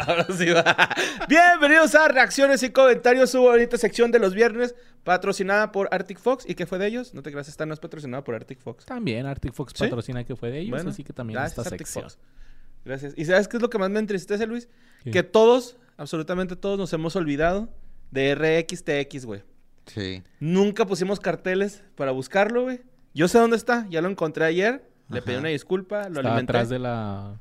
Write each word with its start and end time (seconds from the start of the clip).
Ahora 0.06 0.26
sí 0.36 0.46
va. 0.50 0.88
Bienvenidos 1.28 1.94
a 1.94 2.08
Reacciones 2.08 2.62
y 2.62 2.70
Comentarios, 2.70 3.30
su 3.30 3.40
bonita 3.40 3.76
sección 3.76 4.10
de 4.10 4.18
los 4.18 4.34
viernes, 4.34 4.74
patrocinada 5.04 5.72
por 5.72 5.88
Arctic 5.92 6.18
Fox. 6.18 6.44
¿Y 6.48 6.54
qué 6.54 6.66
fue 6.66 6.78
de 6.78 6.86
ellos? 6.86 7.12
No 7.14 7.22
te 7.22 7.30
creas, 7.30 7.48
esta 7.48 7.66
no 7.66 7.74
es 7.74 7.80
patrocinada 7.80 8.24
por 8.24 8.34
Arctic 8.34 8.60
Fox. 8.60 8.86
También 8.86 9.26
Arctic 9.26 9.52
Fox 9.52 9.72
¿Sí? 9.76 9.84
patrocina 9.84 10.24
que 10.24 10.36
fue 10.36 10.50
de 10.50 10.60
ellos, 10.60 10.70
Bueno, 10.70 10.90
así 10.90 11.04
que 11.04 11.12
también 11.12 11.34
gracias, 11.38 11.58
esta 11.58 11.74
Arctic 11.74 11.86
sección. 11.86 12.04
Fox. 12.04 12.18
Gracias. 12.84 13.14
¿Y 13.16 13.24
sabes 13.26 13.46
qué 13.48 13.56
es 13.58 13.62
lo 13.62 13.68
que 13.68 13.78
más 13.78 13.90
me 13.90 13.98
entristece, 13.98 14.46
Luis? 14.46 14.68
¿Qué? 15.04 15.10
Que 15.10 15.22
todos, 15.22 15.76
absolutamente 15.96 16.56
todos, 16.56 16.78
nos 16.78 16.92
hemos 16.92 17.14
olvidado 17.16 17.68
de 18.10 18.34
RXTX, 18.34 19.26
güey. 19.26 19.42
Sí. 19.86 20.22
Nunca 20.38 20.86
pusimos 20.86 21.20
carteles 21.20 21.82
para 21.94 22.12
buscarlo, 22.12 22.62
güey. 22.62 22.80
Yo 23.12 23.28
sé 23.28 23.38
dónde 23.38 23.56
está, 23.56 23.86
ya 23.90 24.00
lo 24.00 24.08
encontré 24.08 24.44
ayer. 24.44 24.88
Le 25.10 25.20
pedí 25.20 25.36
una 25.36 25.48
disculpa, 25.48 26.08
lo 26.08 26.20
Está 26.20 26.28
alimenté. 26.30 26.52
atrás 26.52 26.68
de 26.68 26.78
la... 26.78 27.40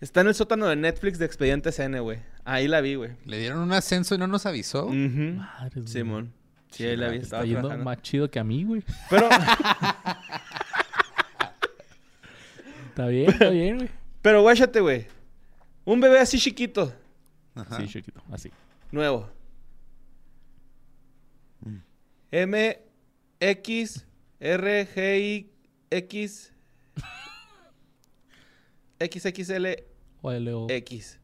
Está 0.00 0.20
en 0.20 0.26
el 0.28 0.34
sótano 0.34 0.66
de 0.66 0.76
Netflix 0.76 1.18
de 1.18 1.24
Expediente 1.24 1.72
CN, 1.72 2.00
güey. 2.00 2.18
Ahí 2.44 2.68
la 2.68 2.80
vi, 2.80 2.94
güey. 2.96 3.12
Le 3.24 3.38
dieron 3.38 3.60
un 3.60 3.72
ascenso 3.72 4.14
y 4.14 4.18
no 4.18 4.26
nos 4.26 4.44
avisó. 4.46 4.86
Ujú. 4.86 4.94
Madre, 5.36 5.80
güey. 5.80 5.86
Simón. 5.88 6.32
Sí, 6.70 6.84
ahí 6.84 6.96
la 6.96 7.08
vi. 7.08 7.16
Está 7.16 7.24
Estaba 7.26 7.44
yendo 7.44 7.60
trabajando. 7.60 7.84
más 7.84 8.02
chido 8.02 8.30
que 8.30 8.38
a 8.38 8.44
mí, 8.44 8.64
güey. 8.64 8.82
Pero, 9.08 9.28
Está 12.88 13.06
bien, 13.08 13.30
está 13.30 13.50
bien, 13.50 13.76
güey. 13.78 13.90
pero 14.22 14.42
guáchate, 14.42 14.80
güey. 14.80 15.06
Un 15.84 16.00
bebé 16.00 16.20
así 16.20 16.38
chiquito, 16.38 16.92
Ajá. 17.54 17.76
Sí, 17.78 17.88
chiquito, 17.88 18.22
así. 18.30 18.50
nuevo. 18.92 19.28
M, 22.30 22.78
X, 23.40 24.06
R, 24.40 24.88
G, 24.94 25.20
I, 25.20 25.50
X, 25.90 26.52
XXL, 29.00 29.66
O 30.22 30.32
L-O. 30.32 30.66
X. 30.70 31.18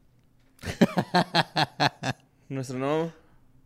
Nuestro 2.49 2.77
nuevo 2.77 3.13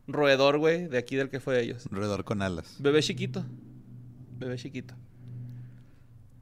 roedor, 0.08 0.59
güey, 0.59 0.88
de 0.88 0.98
aquí 0.98 1.16
del 1.16 1.30
que 1.30 1.39
fue 1.39 1.56
de 1.56 1.64
ellos. 1.64 1.88
Roedor 1.92 2.23
con 2.23 2.42
alas. 2.42 2.78
Bebé 2.80 3.02
chiquito. 3.02 3.45
Bebé 4.38 4.58
chiquito. 4.58 4.95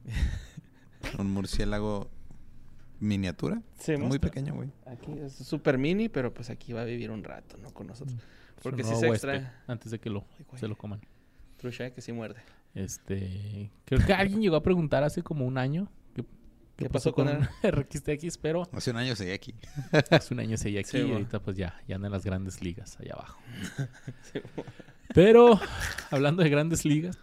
Un 1.18 1.30
murciélago 1.30 2.10
miniatura. 3.00 3.62
Sí, 3.78 3.96
muy 3.96 4.18
pequeño, 4.18 4.54
güey. 4.54 4.70
Aquí 4.86 5.12
es 5.18 5.32
súper 5.34 5.78
mini, 5.78 6.08
pero 6.08 6.32
pues 6.32 6.50
aquí 6.50 6.72
va 6.72 6.82
a 6.82 6.84
vivir 6.84 7.10
un 7.10 7.24
rato, 7.24 7.56
¿no? 7.58 7.72
Con 7.72 7.86
nosotros. 7.86 8.18
Porque 8.62 8.82
sí 8.82 8.90
nuevo 8.90 9.00
se 9.00 9.08
extrae. 9.08 9.50
Antes 9.66 9.90
de 9.90 9.98
que 9.98 10.10
lo, 10.10 10.24
Ay, 10.38 10.58
se 10.58 10.68
lo 10.68 10.76
coman. 10.76 11.00
Trucha, 11.56 11.90
que 11.90 12.00
sí 12.00 12.12
muerde. 12.12 12.40
Este... 12.74 13.70
Creo 13.84 14.04
que 14.04 14.12
alguien 14.12 14.40
llegó 14.40 14.56
a 14.56 14.62
preguntar 14.62 15.04
hace 15.04 15.22
como 15.22 15.46
un 15.46 15.58
año 15.58 15.88
qué, 16.76 16.84
¿Qué 16.84 16.90
pasó 16.90 17.12
con 17.12 17.28
él? 17.28 17.48
RXTX, 17.62 18.38
pero 18.38 18.68
Hace 18.72 18.90
un 18.90 18.96
año 18.96 19.14
seguí 19.16 19.30
aquí. 19.32 19.54
hace 20.10 20.34
un 20.34 20.40
año 20.40 20.56
seguía 20.56 20.80
aquí 20.82 20.90
Sí, 20.90 20.98
y 20.98 21.12
ahorita 21.12 21.40
pues 21.40 21.56
ya, 21.56 21.80
ya 21.88 21.96
anda 21.96 22.08
en 22.08 22.12
las 22.12 22.24
grandes 22.24 22.60
ligas 22.62 22.98
allá 23.00 23.14
abajo. 23.14 23.38
Sí. 24.32 24.40
Pero, 25.14 25.60
hablando 26.10 26.42
de 26.42 26.48
grandes 26.48 26.84
ligas, 26.84 27.18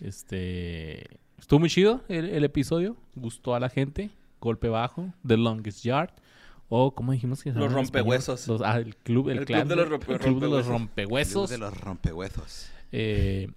este... 0.00 1.06
Estuvo 1.38 1.60
muy 1.60 1.68
chido 1.70 2.02
el, 2.08 2.26
el 2.28 2.44
episodio. 2.44 2.96
Gustó 3.14 3.54
a 3.54 3.60
la 3.60 3.68
gente. 3.68 4.10
Golpe 4.40 4.68
bajo. 4.68 5.12
The 5.26 5.36
Longest 5.36 5.82
Yard. 5.84 6.10
O, 6.68 6.94
¿cómo 6.94 7.12
dijimos 7.12 7.42
que 7.42 7.52
se 7.52 7.58
Los 7.58 7.72
rompehuesos. 7.72 8.46
Los- 8.48 8.60
ah, 8.62 8.78
el 8.78 8.94
club, 8.96 9.28
el, 9.30 9.38
El 9.38 9.44
clan 9.46 9.66
club 9.66 9.70
de 9.70 9.76
los 9.76 9.88
rompe- 10.00 10.12
el 10.12 10.18
club 10.18 10.40
de 10.40 10.48
los 10.48 10.66
rompehuesos. 10.66 10.68
Club 10.68 10.68
rompehuesos. 10.68 11.50
de 11.50 11.58
los 11.58 11.80
rompehuesos. 11.80 12.70
Eh, 12.92 13.48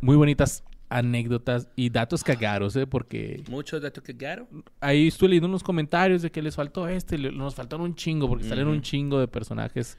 muy 0.00 0.16
bonitas 0.16 0.62
anécdotas 0.98 1.68
y 1.76 1.90
datos 1.90 2.22
cagados, 2.22 2.76
¿eh? 2.76 2.86
Porque 2.86 3.42
Mucho 3.48 3.80
de 3.80 3.90
tu 3.90 4.02
que 4.02 4.12
garo. 4.12 4.46
ahí 4.80 5.08
estuve 5.08 5.30
leyendo 5.30 5.48
unos 5.48 5.62
comentarios 5.62 6.22
de 6.22 6.30
que 6.30 6.42
les 6.42 6.54
faltó 6.54 6.86
este, 6.88 7.18
le- 7.18 7.32
nos 7.32 7.54
faltaron 7.54 7.84
un 7.86 7.94
chingo, 7.94 8.28
porque 8.28 8.44
salen 8.44 8.68
un 8.68 8.82
chingo 8.82 9.18
de 9.18 9.28
personajes. 9.28 9.96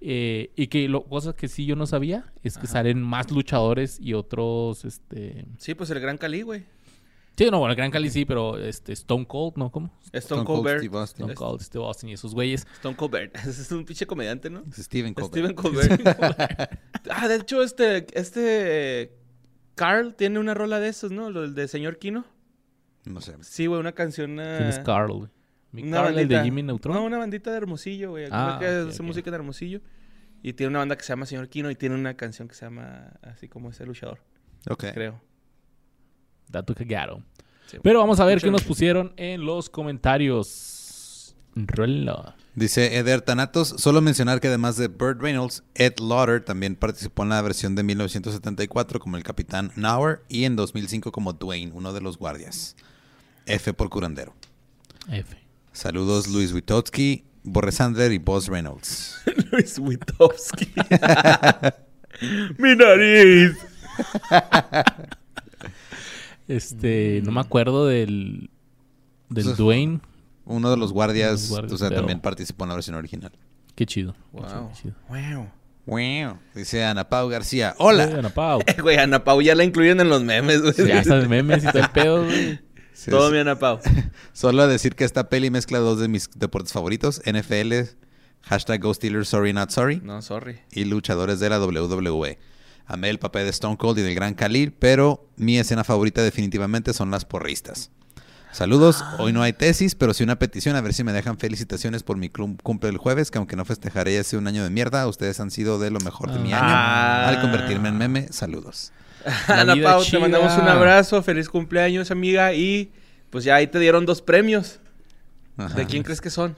eh, 0.00 0.50
y 0.56 0.66
que 0.66 0.88
lo, 0.88 1.04
cosas 1.04 1.34
que 1.34 1.48
sí 1.48 1.64
yo 1.64 1.74
no 1.74 1.86
sabía 1.86 2.32
es 2.42 2.54
que 2.58 2.64
Ajá. 2.66 2.74
salen 2.74 3.00
más 3.02 3.30
luchadores 3.30 3.98
y 4.00 4.12
otros, 4.12 4.84
este... 4.84 5.46
Sí, 5.58 5.74
pues 5.74 5.88
el 5.90 6.00
Gran 6.00 6.18
Cali, 6.18 6.42
güey. 6.42 6.64
Sí, 7.38 7.50
no, 7.50 7.58
bueno, 7.58 7.72
el 7.72 7.76
Gran 7.76 7.90
Cali 7.90 8.08
sí, 8.10 8.24
pero 8.24 8.56
este 8.58 8.92
Stone 8.92 9.26
Cold, 9.26 9.54
¿no? 9.56 9.70
¿Cómo? 9.70 9.90
Stone, 10.12 10.44
Cold 10.44 10.64
Bear. 10.64 10.78
Steve 10.80 10.98
Austin. 10.98 11.16
Stone 11.30 11.34
Cold, 11.34 11.60
Steve 11.62 11.84
Austin 11.84 12.08
y 12.10 12.12
esos 12.12 12.34
güeyes. 12.34 12.66
Stone. 12.76 12.96
Ese 13.34 13.50
es 13.62 13.72
un 13.72 13.84
pinche 13.84 14.06
comediante, 14.06 14.48
¿no? 14.50 14.62
Steven 14.72 15.12
Colbert. 15.14 15.32
Steven 15.32 15.54
Colbert. 15.54 16.00
ah, 17.10 17.28
de 17.28 17.36
hecho, 17.36 17.62
este, 17.62 18.06
este 18.18 19.12
Carl 19.76 20.14
tiene 20.16 20.40
una 20.40 20.52
rola 20.54 20.80
de 20.80 20.88
esos, 20.88 21.12
¿no? 21.12 21.30
Lo 21.30 21.42
del 21.42 21.54
de 21.54 21.68
Señor 21.68 21.98
Kino. 21.98 22.24
No 23.04 23.20
sé. 23.20 23.34
Sí, 23.42 23.66
güey, 23.66 23.78
una 23.78 23.92
canción. 23.92 24.34
¿Quién 24.36 24.66
es 24.68 24.80
Carl? 24.80 25.12
güey? 25.12 25.30
Mi 25.70 25.82
Una 25.84 25.98
Carl, 25.98 26.08
el 26.08 26.14
de 26.14 26.20
bandita. 26.22 26.44
Jimmy 26.44 26.62
Neutron. 26.64 26.96
No, 26.96 27.04
una 27.04 27.18
bandita 27.18 27.50
de 27.52 27.58
Hermosillo, 27.58 28.10
güey. 28.10 28.26
Ah, 28.32 28.56
que 28.58 28.66
hace 28.66 29.02
música 29.02 29.30
de 29.30 29.36
Hermosillo. 29.36 29.80
Y 30.42 30.52
tiene 30.54 30.70
una 30.70 30.80
banda 30.80 30.96
que 30.96 31.02
se 31.04 31.08
llama 31.12 31.26
Señor 31.26 31.48
Kino 31.48 31.70
y 31.70 31.74
tiene 31.76 31.94
una 31.94 32.14
canción 32.14 32.48
que 32.48 32.54
se 32.54 32.64
llama 32.64 33.12
así 33.22 33.48
como 33.48 33.70
ese 33.70 33.84
luchador, 33.86 34.20
Ok. 34.68 34.84
creo. 34.94 35.20
Dato 36.48 36.74
cagado. 36.74 37.22
Sí. 37.66 37.78
Pero 37.82 37.98
vamos 38.00 38.20
a 38.20 38.24
ver 38.24 38.36
Mucho 38.36 38.46
qué 38.46 38.50
nos 38.52 38.62
pusieron 38.62 39.12
en 39.16 39.44
los 39.44 39.68
comentarios. 39.68 40.75
Rola. 41.56 42.36
Dice 42.54 42.96
Eder 42.98 43.22
Thanatos, 43.22 43.74
solo 43.78 44.00
mencionar 44.00 44.40
que 44.40 44.48
además 44.48 44.76
de 44.76 44.88
Burt 44.88 45.20
Reynolds, 45.20 45.62
Ed 45.74 45.94
Lauder 45.98 46.44
también 46.44 46.76
participó 46.76 47.22
en 47.22 47.30
la 47.30 47.42
versión 47.42 47.74
de 47.74 47.82
1974 47.82 49.00
como 49.00 49.16
el 49.16 49.22
capitán 49.22 49.72
Nauer 49.74 50.22
y 50.28 50.44
en 50.44 50.56
2005 50.56 51.12
como 51.12 51.32
Dwayne, 51.32 51.72
uno 51.74 51.92
de 51.92 52.00
los 52.00 52.18
guardias. 52.18 52.76
F 53.46 53.72
por 53.72 53.88
curandero. 53.88 54.34
F. 55.10 55.36
Saludos 55.72 56.28
Luis 56.28 56.52
Witowski, 56.52 57.24
Borre 57.42 57.72
Sandler 57.72 58.12
y 58.12 58.18
Boss 58.18 58.48
Reynolds. 58.48 59.20
Luis 59.52 59.78
Witowski. 59.78 60.72
Mi 62.58 62.74
nariz. 62.74 63.56
Este, 66.48 67.20
no 67.24 67.32
me 67.32 67.40
acuerdo 67.40 67.86
del. 67.86 68.50
Del 69.28 69.56
Dwayne. 69.56 70.00
Uno 70.46 70.70
de 70.70 70.76
los 70.78 70.92
guardias, 70.92 71.32
Los 71.32 71.50
guardias, 71.50 71.72
o 71.72 71.78
sea, 71.78 71.88
pero- 71.88 72.00
también 72.00 72.20
participó 72.20 72.64
en 72.64 72.68
la 72.70 72.74
versión 72.76 72.96
original. 72.96 73.32
Qué 73.74 73.84
chido. 73.84 74.14
Qué 74.32 74.38
Wow. 74.40 74.46
chido, 74.48 74.68
qué 74.68 74.74
chido. 74.82 74.94
Wow. 75.08 75.50
Wow. 75.86 76.38
Dice 76.54 76.84
Ana 76.84 77.08
Pau 77.08 77.28
García, 77.28 77.74
hola. 77.78 78.06
Oigan, 78.06 78.32
Pau. 78.32 78.60
Eh, 78.66 78.76
Güey, 78.82 78.96
Ana 78.96 79.22
Pau 79.22 79.40
ya 79.42 79.54
la 79.54 79.62
incluyen 79.64 80.00
en 80.00 80.08
los 80.08 80.22
memes, 80.22 80.62
güey. 80.62 80.74
Ya 80.88 81.00
está 81.00 81.16
el 81.16 81.28
memes 81.28 81.62
y 81.64 81.66
todo 81.68 81.82
el 81.82 81.90
pedo, 81.90 82.24
güey. 82.24 82.60
Sí, 82.96 83.10
Todo 83.10 83.26
sí. 83.28 83.34
mi 83.34 83.38
Ana 83.40 83.58
Pau. 83.58 83.78
Solo 84.32 84.62
a 84.62 84.66
decir 84.66 84.94
que 84.94 85.04
esta 85.04 85.28
peli 85.28 85.50
mezcla 85.50 85.78
dos 85.80 86.00
de 86.00 86.08
mis 86.08 86.30
deportes 86.34 86.72
favoritos, 86.72 87.20
NFL, 87.26 87.74
hashtag 88.40 88.80
Go 88.80 88.94
Steelers 88.94 89.28
Sorry 89.28 89.52
Not 89.52 89.68
Sorry, 89.70 90.00
No, 90.02 90.22
sorry. 90.22 90.60
y 90.72 90.86
luchadores 90.86 91.38
de 91.38 91.50
la 91.50 91.60
WWE. 91.60 92.38
Amé 92.86 93.10
el 93.10 93.18
papel 93.18 93.44
de 93.44 93.50
Stone 93.50 93.76
Cold 93.76 93.98
y 93.98 94.02
del 94.02 94.14
Gran 94.14 94.32
Khalil, 94.32 94.72
pero 94.72 95.28
mi 95.36 95.58
escena 95.58 95.84
favorita 95.84 96.22
definitivamente 96.22 96.94
son 96.94 97.10
las 97.10 97.26
porristas. 97.26 97.90
Saludos, 98.56 99.04
hoy 99.18 99.34
no 99.34 99.42
hay 99.42 99.52
tesis, 99.52 99.94
pero 99.94 100.14
sí 100.14 100.24
una 100.24 100.38
petición, 100.38 100.76
a 100.76 100.80
ver 100.80 100.94
si 100.94 101.04
me 101.04 101.12
dejan 101.12 101.36
felicitaciones 101.36 102.02
por 102.02 102.16
mi 102.16 102.30
cumple 102.30 102.88
el 102.88 102.96
jueves, 102.96 103.30
que 103.30 103.36
aunque 103.36 103.54
no 103.54 103.66
festejaré 103.66 104.14
ya 104.14 104.22
hace 104.22 104.38
un 104.38 104.46
año 104.46 104.64
de 104.64 104.70
mierda, 104.70 105.06
ustedes 105.06 105.40
han 105.40 105.50
sido 105.50 105.78
de 105.78 105.90
lo 105.90 106.00
mejor 106.00 106.32
de 106.32 106.38
mi 106.38 106.54
año. 106.54 106.64
Ah. 106.66 107.28
Al 107.28 107.42
convertirme 107.42 107.90
en 107.90 107.98
meme, 107.98 108.28
saludos. 108.30 108.92
La 109.48 109.60
Ana 109.60 109.74
Pau, 109.82 110.02
chida. 110.02 110.12
te 110.12 110.18
mandamos 110.20 110.56
un 110.56 110.68
abrazo. 110.68 111.22
Feliz 111.22 111.50
cumpleaños, 111.50 112.10
amiga. 112.10 112.54
Y 112.54 112.92
pues 113.28 113.44
ya 113.44 113.56
ahí 113.56 113.66
te 113.66 113.78
dieron 113.78 114.06
dos 114.06 114.22
premios. 114.22 114.80
Ajá. 115.58 115.74
¿De 115.74 115.84
quién 115.84 116.02
crees 116.02 116.22
que 116.22 116.30
son? 116.30 116.56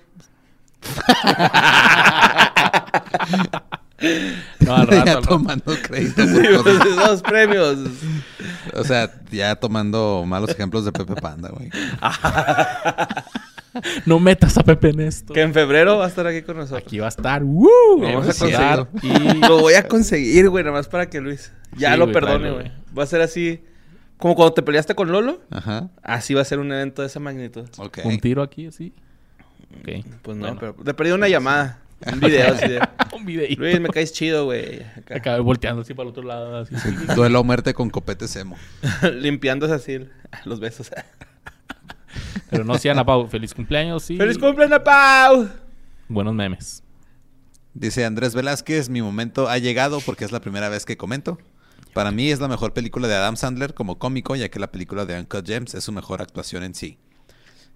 No, 4.60 4.76
al 4.76 4.86
rato, 4.86 4.92
ya 4.92 5.00
al 5.00 5.06
rato. 5.06 5.28
tomando 5.28 5.76
crédito. 5.82 6.24
Por 6.24 6.62
pues, 6.62 6.96
dos 6.96 7.22
premios. 7.22 7.78
O 8.80 8.84
sea, 8.84 9.10
ya 9.30 9.56
tomando 9.56 10.24
malos 10.26 10.50
ejemplos 10.50 10.84
de 10.84 10.92
Pepe 10.92 11.14
Panda, 11.16 11.50
güey. 11.50 11.70
No 14.06 14.18
metas 14.18 14.56
a 14.58 14.62
Pepe 14.62 14.90
en 14.90 15.00
esto. 15.00 15.32
Que 15.32 15.42
en 15.42 15.52
febrero 15.54 15.98
va 15.98 16.06
a 16.06 16.08
estar 16.08 16.26
aquí 16.26 16.42
con 16.42 16.56
nosotros. 16.56 16.82
Aquí 16.84 16.98
va 16.98 17.06
a 17.06 17.10
estar. 17.10 17.44
¡Woo! 17.44 17.68
Vamos 18.00 18.38
Vamos 18.38 18.42
a 18.42 18.88
y 19.02 19.38
Lo 19.40 19.60
voy 19.60 19.74
a 19.74 19.86
conseguir, 19.86 20.48
güey, 20.48 20.64
nada 20.64 20.76
más 20.76 20.88
para 20.88 21.08
que 21.08 21.20
Luis 21.20 21.52
ya 21.76 21.92
Sí, 21.92 21.98
lo 21.98 22.06
güey, 22.06 22.14
perdone, 22.14 22.50
güey. 22.50 22.72
Va 22.96 23.02
a 23.02 23.06
ser 23.06 23.20
así, 23.20 23.62
como 24.16 24.34
cuando 24.34 24.54
te 24.54 24.62
peleaste 24.62 24.94
con 24.94 25.12
Lolo. 25.12 25.40
Ajá. 25.50 25.90
Así 26.02 26.34
va 26.34 26.42
a 26.42 26.44
ser 26.44 26.58
un 26.58 26.72
evento 26.72 27.02
de 27.02 27.08
esa 27.08 27.20
magnitud. 27.20 27.68
Ok. 27.76 27.98
un 28.04 28.18
tiro 28.18 28.42
aquí 28.42 28.66
así. 28.66 28.92
Ok. 29.80 30.04
Pues 30.22 30.36
no, 30.36 30.46
Bueno. 30.46 30.56
pero 30.60 30.76
le 30.84 30.94
perdí 30.94 31.12
una 31.12 31.28
llamada. 31.28 31.78
Un 32.06 32.20
video 32.20 32.54
así 32.54 32.68
de... 32.68 32.80
Un. 33.12 33.24
Luis, 33.24 33.80
me 33.80 33.88
caes 33.88 34.12
chido, 34.12 34.44
güey. 34.44 34.82
Acá. 34.96 35.16
Acabé 35.16 35.40
volteando 35.40 35.82
así 35.82 35.94
para 35.94 36.04
el 36.04 36.10
otro 36.10 36.22
lado. 36.22 36.58
Así. 36.58 36.74
Duelo 37.16 37.40
a 37.40 37.42
muerte 37.42 37.74
con 37.74 37.90
copete 37.90 38.28
semo. 38.28 38.56
Limpiándose 39.14 39.74
así 39.74 40.08
los 40.44 40.60
besos. 40.60 40.90
Pero 42.50 42.64
no, 42.64 42.78
sí, 42.78 42.88
Ana 42.88 43.04
Pau. 43.04 43.26
Feliz 43.28 43.54
cumpleaños. 43.54 44.04
Sí. 44.04 44.16
¡Feliz 44.16 44.38
cumpleaños, 44.38 44.80
Pau! 44.80 45.48
Buenos 46.08 46.34
memes. 46.34 46.82
Dice 47.74 48.04
Andrés 48.04 48.34
Velázquez, 48.34 48.88
mi 48.88 49.02
momento 49.02 49.48
ha 49.48 49.58
llegado 49.58 50.00
porque 50.00 50.24
es 50.24 50.32
la 50.32 50.40
primera 50.40 50.68
vez 50.68 50.84
que 50.84 50.96
comento. 50.96 51.38
Para 51.92 52.10
mí 52.10 52.30
es 52.30 52.40
la 52.40 52.48
mejor 52.48 52.72
película 52.72 53.08
de 53.08 53.14
Adam 53.14 53.36
Sandler 53.36 53.74
como 53.74 53.98
cómico, 53.98 54.36
ya 54.36 54.48
que 54.48 54.58
la 54.58 54.70
película 54.70 55.04
de 55.04 55.18
Uncut 55.18 55.46
Gems 55.46 55.74
es 55.74 55.84
su 55.84 55.92
mejor 55.92 56.22
actuación 56.22 56.62
en 56.62 56.74
sí. 56.74 56.98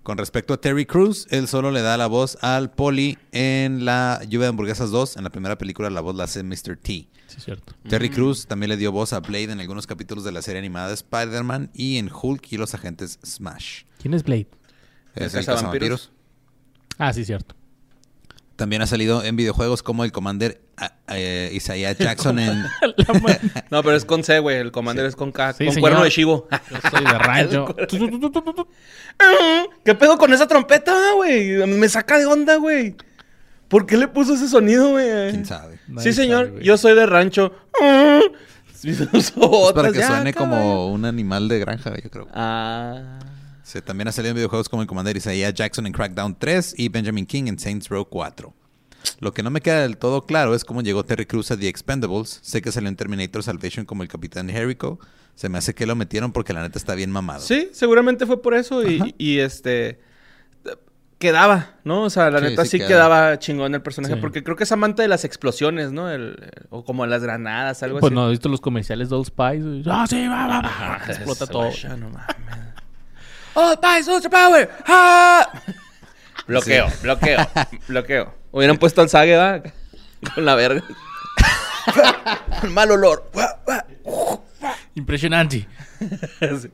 Con 0.03 0.19
respecto 0.19 0.53
a 0.55 0.61
Terry 0.61 0.85
Crews, 0.85 1.29
él 1.31 1.47
solo 1.47 1.71
le 1.71 1.81
da 1.81 1.97
la 1.97 2.09
voz 2.09 2.37
al 2.43 2.73
Poli 2.73 3.19
en 3.31 3.85
la 3.85 4.21
Lluvia 4.25 4.47
de 4.47 4.49
Hamburguesas 4.49 4.91
2. 4.91 5.17
En 5.17 5.23
la 5.23 5.31
primera 5.31 5.57
película 5.57 5.91
la 5.91 6.01
voz 6.01 6.17
la 6.17 6.25
hace 6.25 6.43
Mr. 6.43 6.77
T. 6.77 6.89
Sí, 6.93 7.09
es 7.37 7.45
cierto. 7.45 7.73
Terry 7.89 8.11
Mm. 8.11 8.13
Crews 8.13 8.47
también 8.49 8.71
le 8.71 8.77
dio 8.77 8.91
voz 8.91 9.13
a 9.13 9.21
Blade 9.21 9.53
en 9.53 9.61
algunos 9.61 9.87
capítulos 9.87 10.25
de 10.25 10.33
la 10.33 10.43
serie 10.43 10.59
animada 10.59 10.89
de 10.89 10.95
Spider-Man 10.95 11.71
y 11.73 11.99
en 11.99 12.11
Hulk 12.13 12.51
y 12.53 12.57
los 12.57 12.75
agentes 12.75 13.21
Smash. 13.25 13.85
¿Quién 14.01 14.15
es 14.15 14.25
Blade? 14.25 14.49
¿El 15.15 15.27
Es 15.27 15.35
el 15.35 15.45
cazavampiros? 15.47 16.11
cazavampiros. 16.11 16.13
Ah, 16.99 17.13
sí, 17.13 17.25
cierto. 17.25 17.55
También 18.57 18.83
ha 18.83 18.87
salido 18.87 19.25
en 19.25 19.37
videojuegos 19.37 19.83
como 19.83 20.05
el 20.05 20.13
Commander 20.13 20.61
ah, 20.77 20.93
eh, 21.09 21.51
Isaiah 21.53 21.93
Jackson 21.93 22.39
en... 22.39 22.65
No, 23.71 23.83
pero 23.83 23.97
es 23.97 24.05
con 24.05 24.23
C, 24.23 24.39
güey. 24.39 24.59
El 24.59 24.73
commander 24.73 25.07
es 25.07 25.17
con 25.17 25.33
K. 25.33 25.55
Sí, 25.55 25.65
con 25.65 25.75
señor. 25.75 25.81
cuerno 25.81 26.05
de 26.05 26.11
chivo. 26.11 26.49
Yo 26.71 26.91
soy 26.91 27.05
de 27.05 27.19
rancho. 27.19 27.77
¿Qué 29.85 29.95
pedo 29.95 30.19
con 30.19 30.33
esa 30.33 30.47
trompeta, 30.47 30.95
güey? 31.15 31.67
Me 31.67 31.89
saca 31.89 32.19
de 32.19 32.27
onda, 32.27 32.57
güey. 32.57 32.95
¿Por 33.69 33.87
qué 33.87 33.97
le 33.97 34.07
puso 34.07 34.35
ese 34.35 34.49
sonido, 34.49 34.91
güey? 34.91 35.31
¿Quién 35.31 35.47
sabe? 35.47 35.79
Nadie 35.89 36.13
Sí, 36.13 36.17
señor. 36.17 36.49
sabe. 36.49 36.63
Yo 36.65 36.77
soy 36.77 36.95
de 36.95 37.07
rancho. 37.07 37.53
Es 38.85 39.33
para 39.75 39.93
que 39.93 39.99
ya, 39.99 40.09
suene 40.09 40.35
como 40.35 40.89
un 40.89 41.05
animal 41.05 41.47
de 41.47 41.61
granja, 41.61 41.95
yo 42.03 42.11
creo. 42.11 42.29
Ah. 42.35 43.21
Sí, 43.63 43.81
también 43.81 44.09
ha 44.09 44.13
salido 44.13 44.31
en 44.31 44.37
videojuegos 44.37 44.69
como 44.69 44.83
el 44.83 44.89
Commander 44.89 45.17
Isaiah 45.17 45.51
Jackson 45.51 45.87
en 45.87 45.93
Crackdown 45.93 46.37
3 46.39 46.75
y 46.79 46.89
Benjamin 46.89 47.27
King 47.27 47.45
en 47.47 47.59
Saints 47.59 47.89
Row 47.89 48.05
4. 48.09 48.53
Lo 49.21 49.33
que 49.33 49.43
no 49.43 49.51
me 49.51 49.61
queda 49.61 49.81
del 49.83 49.97
todo 49.97 50.23
claro 50.27 50.55
es 50.55 50.65
cómo 50.65 50.81
llegó 50.83 51.05
Terry 51.05 51.27
Crews 51.27 51.51
a 51.51 51.57
The 51.57 51.69
Expendables. 51.69 52.39
Sé 52.43 52.63
que 52.63 52.71
salió 52.73 52.89
en 52.89 52.97
Terminator 52.97 53.43
Salvation 53.43 53.85
como 53.85 54.03
el 54.03 54.09
Capitán 54.09 54.49
Jericho. 54.49 54.99
Se 55.35 55.49
me 55.49 55.59
hace 55.59 55.75
que 55.75 55.87
lo 55.87 55.97
metieron 55.97 56.33
porque 56.33 56.53
la 56.53 56.63
neta 56.63 56.79
está 56.79 56.95
bien 56.95 57.11
mamado. 57.11 57.41
Sí, 57.41 57.69
seguramente 57.73 58.27
fue 58.27 58.43
por 58.43 58.55
eso. 58.55 58.89
Y, 58.89 59.15
y, 59.19 59.39
este. 59.39 60.01
Quedaba, 61.19 61.77
¿no? 61.85 62.03
O 62.03 62.11
sea, 62.11 62.31
la 62.33 62.41
Sí, 62.41 62.45
neta 62.47 62.65
sí 62.65 62.71
sí, 62.73 62.79
queda. 62.79 62.89
quedaba 62.89 63.39
chingón 63.39 63.73
el 63.77 63.81
personaje. 63.83 64.15
Sí. 64.17 64.21
Porque 64.21 64.43
creo 64.43 64.57
que 64.57 64.65
es 64.65 64.73
amante 64.73 65.03
de 65.03 65.09
las 65.09 65.25
explosiones, 65.25 65.93
¿no? 65.93 66.11
El, 66.11 66.23
el- 66.43 66.67
o 66.71 66.85
como 66.85 67.07
las 67.07 67.23
granadas, 67.23 67.81
algo 67.85 68.01
Pues 68.01 68.11
así. 68.11 68.15
no, 68.17 68.27
he 68.27 68.31
visto 68.31 68.49
los 68.49 68.61
comerciales 68.61 69.09
de 69.09 69.15
Old 69.15 69.27
Spice. 69.27 69.83
Ah, 69.89 70.05
sí, 70.09 70.27
va, 70.27 70.49
va, 70.49 70.61
va. 70.63 70.71
Ah, 70.79 71.01
Explota 71.09 71.47
todo. 71.47 71.71
ya, 71.71 71.97
no 71.97 72.11
mames. 72.11 72.27
¡Oh, 73.55 73.75
Spice, 73.75 74.11
Ultra 74.11 74.31
Power! 74.31 74.71
¡Ah! 74.87 75.51
Bloqueo, 76.47 76.89
bloqueo, 77.03 77.39
bloqueo. 77.89 78.35
Hubieran 78.51 78.77
puesto 78.77 79.01
al 79.01 79.09
Sage, 79.09 79.37
¿va? 79.37 79.63
Con 80.35 80.45
la 80.45 80.55
verga. 80.55 80.83
Con 82.61 82.75
mal 82.75 82.91
olor. 82.91 83.31
Impresionante. 84.95 85.69
Sí. 86.61 86.71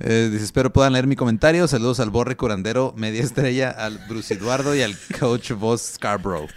Eh, 0.00 0.28
dice, 0.30 0.44
espero 0.44 0.72
puedan 0.72 0.92
leer 0.92 1.06
mi 1.06 1.16
comentario. 1.16 1.66
Saludos 1.68 2.00
al 2.00 2.10
Borre 2.10 2.36
Curandero, 2.36 2.92
media 2.96 3.22
estrella, 3.22 3.70
al 3.70 3.98
Bruce 4.08 4.34
Eduardo 4.34 4.74
y 4.74 4.82
al 4.82 4.96
Coach 5.18 5.52
Boss 5.52 5.94
Scarborough. 5.94 6.48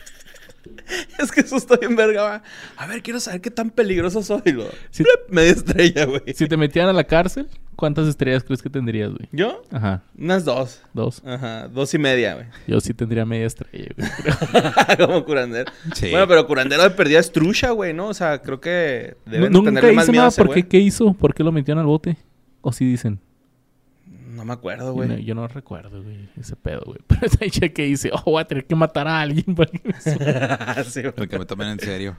Es 1.19 1.31
que 1.31 1.41
eso 1.41 1.57
está 1.57 1.77
bien 1.77 1.95
verga, 1.95 2.23
va. 2.23 2.43
A 2.77 2.87
ver, 2.87 3.01
quiero 3.01 3.19
saber 3.19 3.41
qué 3.41 3.51
tan 3.51 3.69
peligroso 3.71 4.21
soy, 4.21 4.51
lo. 4.53 4.65
Sí. 4.91 5.03
Media 5.29 5.51
estrella, 5.51 6.05
güey. 6.05 6.21
Si 6.35 6.47
te 6.47 6.57
metieran 6.57 6.89
a 6.89 6.93
la 6.93 7.03
cárcel, 7.05 7.47
¿cuántas 7.75 8.07
estrellas 8.07 8.43
crees 8.43 8.61
que 8.61 8.69
tendrías, 8.69 9.09
güey? 9.11 9.27
¿Yo? 9.31 9.63
Ajá, 9.71 10.03
Unas 10.17 10.45
dos. 10.45 10.81
dos. 10.93 11.21
Ajá, 11.25 11.67
dos 11.67 11.93
y 11.93 11.97
media, 11.97 12.35
güey. 12.35 12.45
Yo 12.67 12.79
sí 12.79 12.93
tendría 12.93 13.25
media 13.25 13.47
estrella, 13.47 13.89
güey. 13.97 14.97
Como 14.97 15.25
curandero. 15.25 15.71
Sí. 15.95 16.11
Bueno, 16.11 16.27
pero 16.27 16.45
curandero 16.47 16.83
de 16.83 16.89
perdida 16.91 17.19
es 17.19 17.31
trucha, 17.31 17.71
güey, 17.71 17.93
¿no? 17.93 18.07
O 18.07 18.13
sea, 18.13 18.41
creo 18.41 18.59
que 18.61 19.17
deben 19.25 19.51
Nunca 19.51 19.69
tenerle 19.69 19.93
más 19.93 20.03
hizo 20.05 20.11
miedo 20.11 20.21
a 20.21 20.25
nada. 20.25 20.29
ese 20.29 20.41
¿Por 20.43 20.53
qué? 20.53 20.61
güey. 20.61 20.69
¿Qué 20.69 20.79
hizo? 20.79 21.13
¿Por 21.13 21.33
qué 21.33 21.43
lo 21.43 21.51
metieron 21.51 21.81
al 21.81 21.87
bote? 21.87 22.17
O 22.61 22.71
sí 22.71 22.85
dicen. 22.85 23.19
No 24.47 24.53
me 24.53 24.59
acuerdo, 24.59 24.85
Yo 24.85 24.93
güey. 24.93 25.09
no, 25.09 25.17
yo 25.17 25.35
no 25.35 25.45
recuerdo, 25.49 26.01
güey, 26.01 26.29
ese 26.39 26.55
pedo, 26.55 26.83
güey. 26.85 26.99
Pero 27.07 27.25
esa 27.25 27.43
dicha 27.43 27.67
que 27.67 27.83
dice, 27.83 28.11
oh, 28.13 28.31
voy 28.31 28.41
a 28.41 28.45
tener 28.47 28.65
que 28.65 28.75
matar 28.75 29.05
a 29.05 29.19
alguien. 29.19 29.43
para 29.55 29.69
que 29.69 29.81
me 29.83 29.99
suba". 29.99 30.83
Sí, 30.85 31.01
güey. 31.01 31.11
Para 31.11 31.27
que 31.27 31.37
me 31.39 31.45
tomen 31.45 31.67
en 31.67 31.79
serio. 31.81 32.15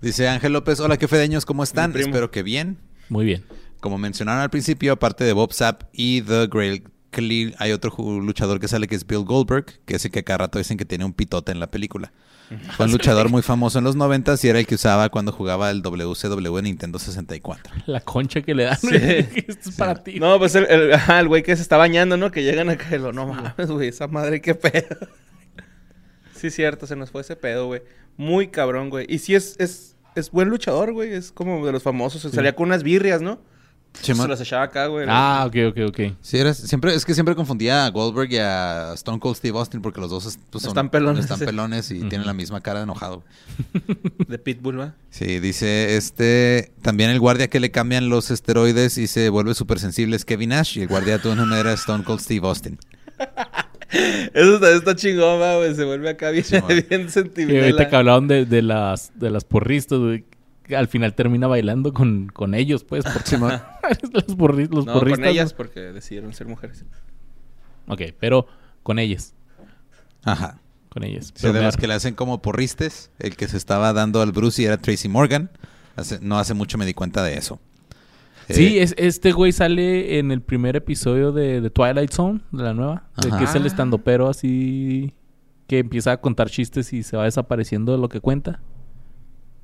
Dice 0.00 0.28
Ángel 0.28 0.52
López, 0.52 0.78
hola, 0.78 0.96
qué 0.98 1.08
fedeños, 1.08 1.44
¿cómo 1.44 1.64
están? 1.64 1.96
Espero 1.96 2.30
que 2.30 2.44
bien. 2.44 2.78
Muy 3.08 3.24
bien. 3.24 3.44
Como 3.80 3.98
mencionaron 3.98 4.40
al 4.40 4.50
principio, 4.50 4.92
aparte 4.92 5.24
de 5.24 5.32
Bob 5.32 5.52
Sapp 5.52 5.82
y 5.92 6.22
The 6.22 6.46
Grail 6.46 6.84
Khalil, 7.10 7.56
hay 7.58 7.72
otro 7.72 7.92
luchador 8.20 8.60
que 8.60 8.68
sale 8.68 8.86
que 8.86 8.94
es 8.94 9.04
Bill 9.04 9.24
Goldberg, 9.24 9.80
que 9.84 9.96
es 9.96 10.04
el 10.04 10.12
que 10.12 10.22
cada 10.22 10.38
rato 10.38 10.58
dicen 10.58 10.76
que 10.76 10.84
tiene 10.84 11.04
un 11.04 11.12
pitote 11.12 11.50
en 11.50 11.58
la 11.58 11.72
película. 11.72 12.12
Fue 12.76 12.86
un 12.86 12.92
luchador 12.92 13.28
muy 13.28 13.42
famoso 13.42 13.78
en 13.78 13.84
los 13.84 13.96
90 13.96 14.34
y 14.42 14.48
era 14.48 14.58
el 14.58 14.66
que 14.66 14.74
usaba 14.74 15.08
cuando 15.08 15.32
jugaba 15.32 15.70
el 15.70 15.82
WCW 15.82 16.58
en 16.58 16.64
Nintendo 16.64 16.98
64. 16.98 17.72
La 17.86 18.00
concha 18.00 18.42
que 18.42 18.54
le 18.54 18.64
dan. 18.64 18.76
Sí. 18.76 18.88
güey, 18.88 19.28
Esto 19.48 19.70
es 19.70 19.76
para 19.76 20.02
ti. 20.02 20.18
No, 20.20 20.38
pues 20.38 20.54
el, 20.54 20.66
el, 20.66 20.92
ajá, 20.92 21.20
el 21.20 21.28
güey 21.28 21.42
que 21.42 21.54
se 21.56 21.62
está 21.62 21.76
bañando, 21.76 22.16
¿no? 22.16 22.30
Que 22.30 22.42
llegan 22.42 22.68
acá 22.68 22.94
y 22.94 22.98
lo, 22.98 23.12
no 23.12 23.26
mames, 23.26 23.70
güey, 23.70 23.88
esa 23.88 24.08
madre, 24.08 24.40
qué 24.40 24.54
pedo. 24.54 24.96
Sí, 26.34 26.50
cierto, 26.50 26.88
se 26.88 26.96
nos 26.96 27.12
fue 27.12 27.20
ese 27.20 27.36
pedo, 27.36 27.66
güey. 27.66 27.82
Muy 28.16 28.48
cabrón, 28.48 28.90
güey. 28.90 29.06
Y 29.08 29.20
sí 29.20 29.36
es, 29.36 29.54
es, 29.60 29.94
es 30.16 30.32
buen 30.32 30.48
luchador, 30.48 30.92
güey. 30.92 31.12
Es 31.12 31.30
como 31.30 31.64
de 31.64 31.70
los 31.70 31.84
famosos. 31.84 32.20
Salía 32.32 32.56
con 32.56 32.66
unas 32.66 32.82
birrias, 32.82 33.22
¿no? 33.22 33.38
Se 34.00 34.14
las 34.14 34.40
echaba 34.40 34.64
acá, 34.64 34.86
güey. 34.86 35.06
Ah, 35.08 35.44
ok, 35.46 35.54
ok, 35.68 35.78
ok. 35.88 36.00
Sí, 36.22 36.38
eres- 36.38 36.56
siempre, 36.56 36.94
es 36.94 37.04
que 37.04 37.14
siempre 37.14 37.34
confundía 37.34 37.84
a 37.84 37.90
Goldberg 37.90 38.32
y 38.32 38.38
a 38.38 38.92
Stone 38.94 39.20
Cold 39.20 39.36
Steve 39.36 39.56
Austin 39.58 39.82
porque 39.82 40.00
los 40.00 40.10
dos 40.10 40.26
es- 40.26 40.38
pues, 40.50 40.62
son- 40.62 40.70
Están 40.70 40.90
pelones, 40.90 41.24
están 41.24 41.38
sí. 41.38 41.44
pelones 41.46 41.90
y 41.90 41.98
Ujú. 42.00 42.08
tienen 42.08 42.26
la 42.26 42.32
misma 42.32 42.60
cara 42.62 42.78
de 42.80 42.84
enojado. 42.84 43.22
De 44.28 44.38
Pitbull, 44.38 44.80
¿va? 44.80 44.94
Sí, 45.10 45.38
dice 45.40 45.96
este 45.96 46.72
también 46.80 47.10
el 47.10 47.20
guardia 47.20 47.48
que 47.48 47.60
le 47.60 47.70
cambian 47.70 48.08
los 48.08 48.30
esteroides 48.30 48.96
y 48.98 49.06
se 49.06 49.28
vuelve 49.28 49.54
súper 49.54 49.78
sensible 49.78 50.16
es 50.16 50.24
Kevin 50.24 50.48
Nash 50.50 50.78
y 50.78 50.82
el 50.82 50.88
guardia 50.88 51.14
de 51.18 51.18
todas 51.22 51.38
maneras 51.38 51.80
Stone 51.80 52.02
Cold 52.04 52.20
Steve 52.20 52.46
Austin. 52.48 52.78
Eso 54.34 54.54
está, 54.54 54.70
está 54.70 54.96
chingón, 54.96 55.38
güey. 55.58 55.74
Se 55.74 55.84
vuelve 55.84 56.08
acá 56.08 56.30
bien, 56.30 56.44
Sí, 56.44 56.56
bien 56.88 57.02
Y 57.02 57.10
sentimental. 57.10 57.62
ahorita 57.64 57.88
que 57.90 57.96
hablaban 57.96 58.26
de, 58.26 58.46
de 58.46 58.62
las, 58.62 59.12
de 59.14 59.30
las 59.30 59.44
porristas, 59.44 59.98
güey. 59.98 60.24
Al 60.76 60.88
final 60.88 61.14
termina 61.14 61.46
bailando 61.46 61.92
con, 61.92 62.28
con 62.28 62.54
ellos, 62.54 62.84
pues. 62.84 63.04
Porque 63.04 63.36
los, 63.38 64.26
porri- 64.38 64.68
los 64.70 64.86
No, 64.86 65.00
con 65.00 65.24
ellas 65.24 65.52
porque 65.54 65.80
decidieron 65.92 66.32
ser 66.32 66.46
mujeres. 66.48 66.84
Ok, 67.88 68.02
pero 68.20 68.46
con 68.82 68.98
ellas. 68.98 69.34
Ajá. 70.24 70.58
Con 70.88 71.04
ellas. 71.04 71.26
Sí, 71.28 71.32
Pero 71.40 71.54
de 71.54 71.62
los 71.62 71.76
que 71.76 71.86
le 71.86 71.94
hacen 71.94 72.14
como 72.14 72.42
porristes, 72.42 73.10
el 73.18 73.34
que 73.36 73.48
se 73.48 73.56
estaba 73.56 73.92
dando 73.92 74.20
al 74.20 74.32
Bruce 74.32 74.60
y 74.62 74.66
era 74.66 74.76
Tracy 74.76 75.08
Morgan. 75.08 75.50
Hace- 75.96 76.18
no 76.20 76.38
hace 76.38 76.54
mucho 76.54 76.78
me 76.78 76.86
di 76.86 76.94
cuenta 76.94 77.22
de 77.22 77.36
eso. 77.36 77.60
Sí, 78.50 78.78
Eh, 78.78 78.82
es, 78.82 78.94
este 78.98 79.32
güey 79.32 79.52
sale 79.52 80.18
en 80.18 80.30
el 80.32 80.42
primer 80.42 80.76
episodio 80.76 81.32
de, 81.32 81.60
de 81.60 81.70
Twilight 81.70 82.10
Zone, 82.12 82.40
de 82.50 82.62
la 82.62 82.74
nueva. 82.74 83.04
De 83.16 83.30
que 83.38 83.44
es 83.44 83.54
el 83.54 83.66
estandopero 83.66 84.28
así 84.28 85.14
que 85.68 85.78
empieza 85.78 86.12
a 86.12 86.20
contar 86.20 86.50
chistes 86.50 86.92
y 86.92 87.02
se 87.02 87.16
va 87.16 87.24
desapareciendo 87.24 87.92
de 87.92 87.98
lo 87.98 88.08
que 88.08 88.20
cuenta. 88.20 88.60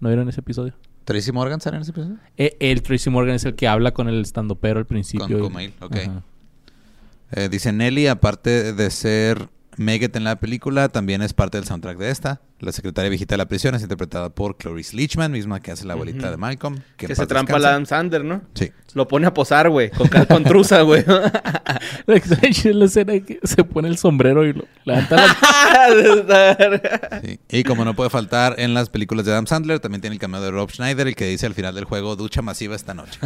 ¿No 0.00 0.08
vieron 0.08 0.28
ese 0.28 0.40
episodio? 0.40 0.74
Tracy 1.08 1.32
Morgan 1.32 1.58
sale 1.58 1.76
en 1.76 1.82
ese 1.82 1.92
episodio. 1.92 2.18
E- 2.36 2.54
el 2.60 2.82
Tracy 2.82 3.08
Morgan 3.08 3.34
es 3.34 3.44
el 3.46 3.54
que 3.54 3.66
habla 3.66 3.92
con 3.92 4.08
el 4.10 4.20
estandopero 4.20 4.78
al 4.78 4.84
principio. 4.84 5.26
Con 5.26 5.40
Kumail, 5.48 5.72
ok. 5.80 5.96
Eh, 7.30 7.48
dice 7.50 7.72
Nelly, 7.72 8.08
aparte 8.08 8.74
de 8.74 8.90
ser 8.90 9.48
Megat 9.78 10.14
en 10.16 10.24
la 10.24 10.36
película, 10.36 10.90
también 10.90 11.22
es 11.22 11.32
parte 11.32 11.56
del 11.56 11.66
soundtrack 11.66 11.96
de 11.96 12.10
esta. 12.10 12.42
La 12.60 12.72
secretaria 12.72 13.08
viejita 13.08 13.34
de 13.34 13.38
la 13.38 13.46
prisión 13.46 13.76
es 13.76 13.82
interpretada 13.82 14.30
por 14.30 14.56
Cloris 14.56 14.92
Leachman, 14.92 15.30
misma 15.30 15.60
que 15.60 15.70
hace 15.70 15.86
la 15.86 15.92
abuelita 15.92 16.28
de 16.28 16.36
Malcolm. 16.36 16.80
Que, 16.96 17.14
se 17.14 17.26
trampa 17.26 17.52
descanse. 17.52 17.68
Adam 17.68 17.86
Sander, 17.86 18.24
¿no? 18.24 18.42
Sí. 18.54 18.72
Lo 18.94 19.06
pone 19.06 19.28
a 19.28 19.34
posar, 19.34 19.70
güey. 19.70 19.90
Con, 19.90 20.08
con 20.08 20.42
truza, 20.42 20.82
güey. 20.82 21.04
La 22.06 22.84
escena 22.84 23.12
que 23.20 23.38
se 23.44 23.62
pone 23.62 23.88
el 23.88 23.96
sombrero 23.96 24.44
y 24.44 24.54
lo 24.54 24.64
levanta 24.84 25.16
la... 25.16 25.36
Sí. 27.28 27.38
Y 27.50 27.64
como 27.64 27.84
no 27.84 27.94
puede 27.94 28.10
faltar 28.10 28.54
en 28.58 28.74
las 28.74 28.88
películas 28.88 29.24
de 29.24 29.32
Adam 29.32 29.46
Sandler, 29.46 29.78
también 29.78 30.00
tiene 30.00 30.14
el 30.14 30.20
cameo 30.20 30.40
de 30.40 30.50
Rob 30.50 30.70
Schneider, 30.70 31.06
el 31.06 31.14
que 31.14 31.26
dice 31.26 31.46
al 31.46 31.54
final 31.54 31.74
del 31.74 31.84
juego, 31.84 32.16
ducha 32.16 32.42
masiva 32.42 32.74
esta 32.74 32.94
noche. 32.94 33.18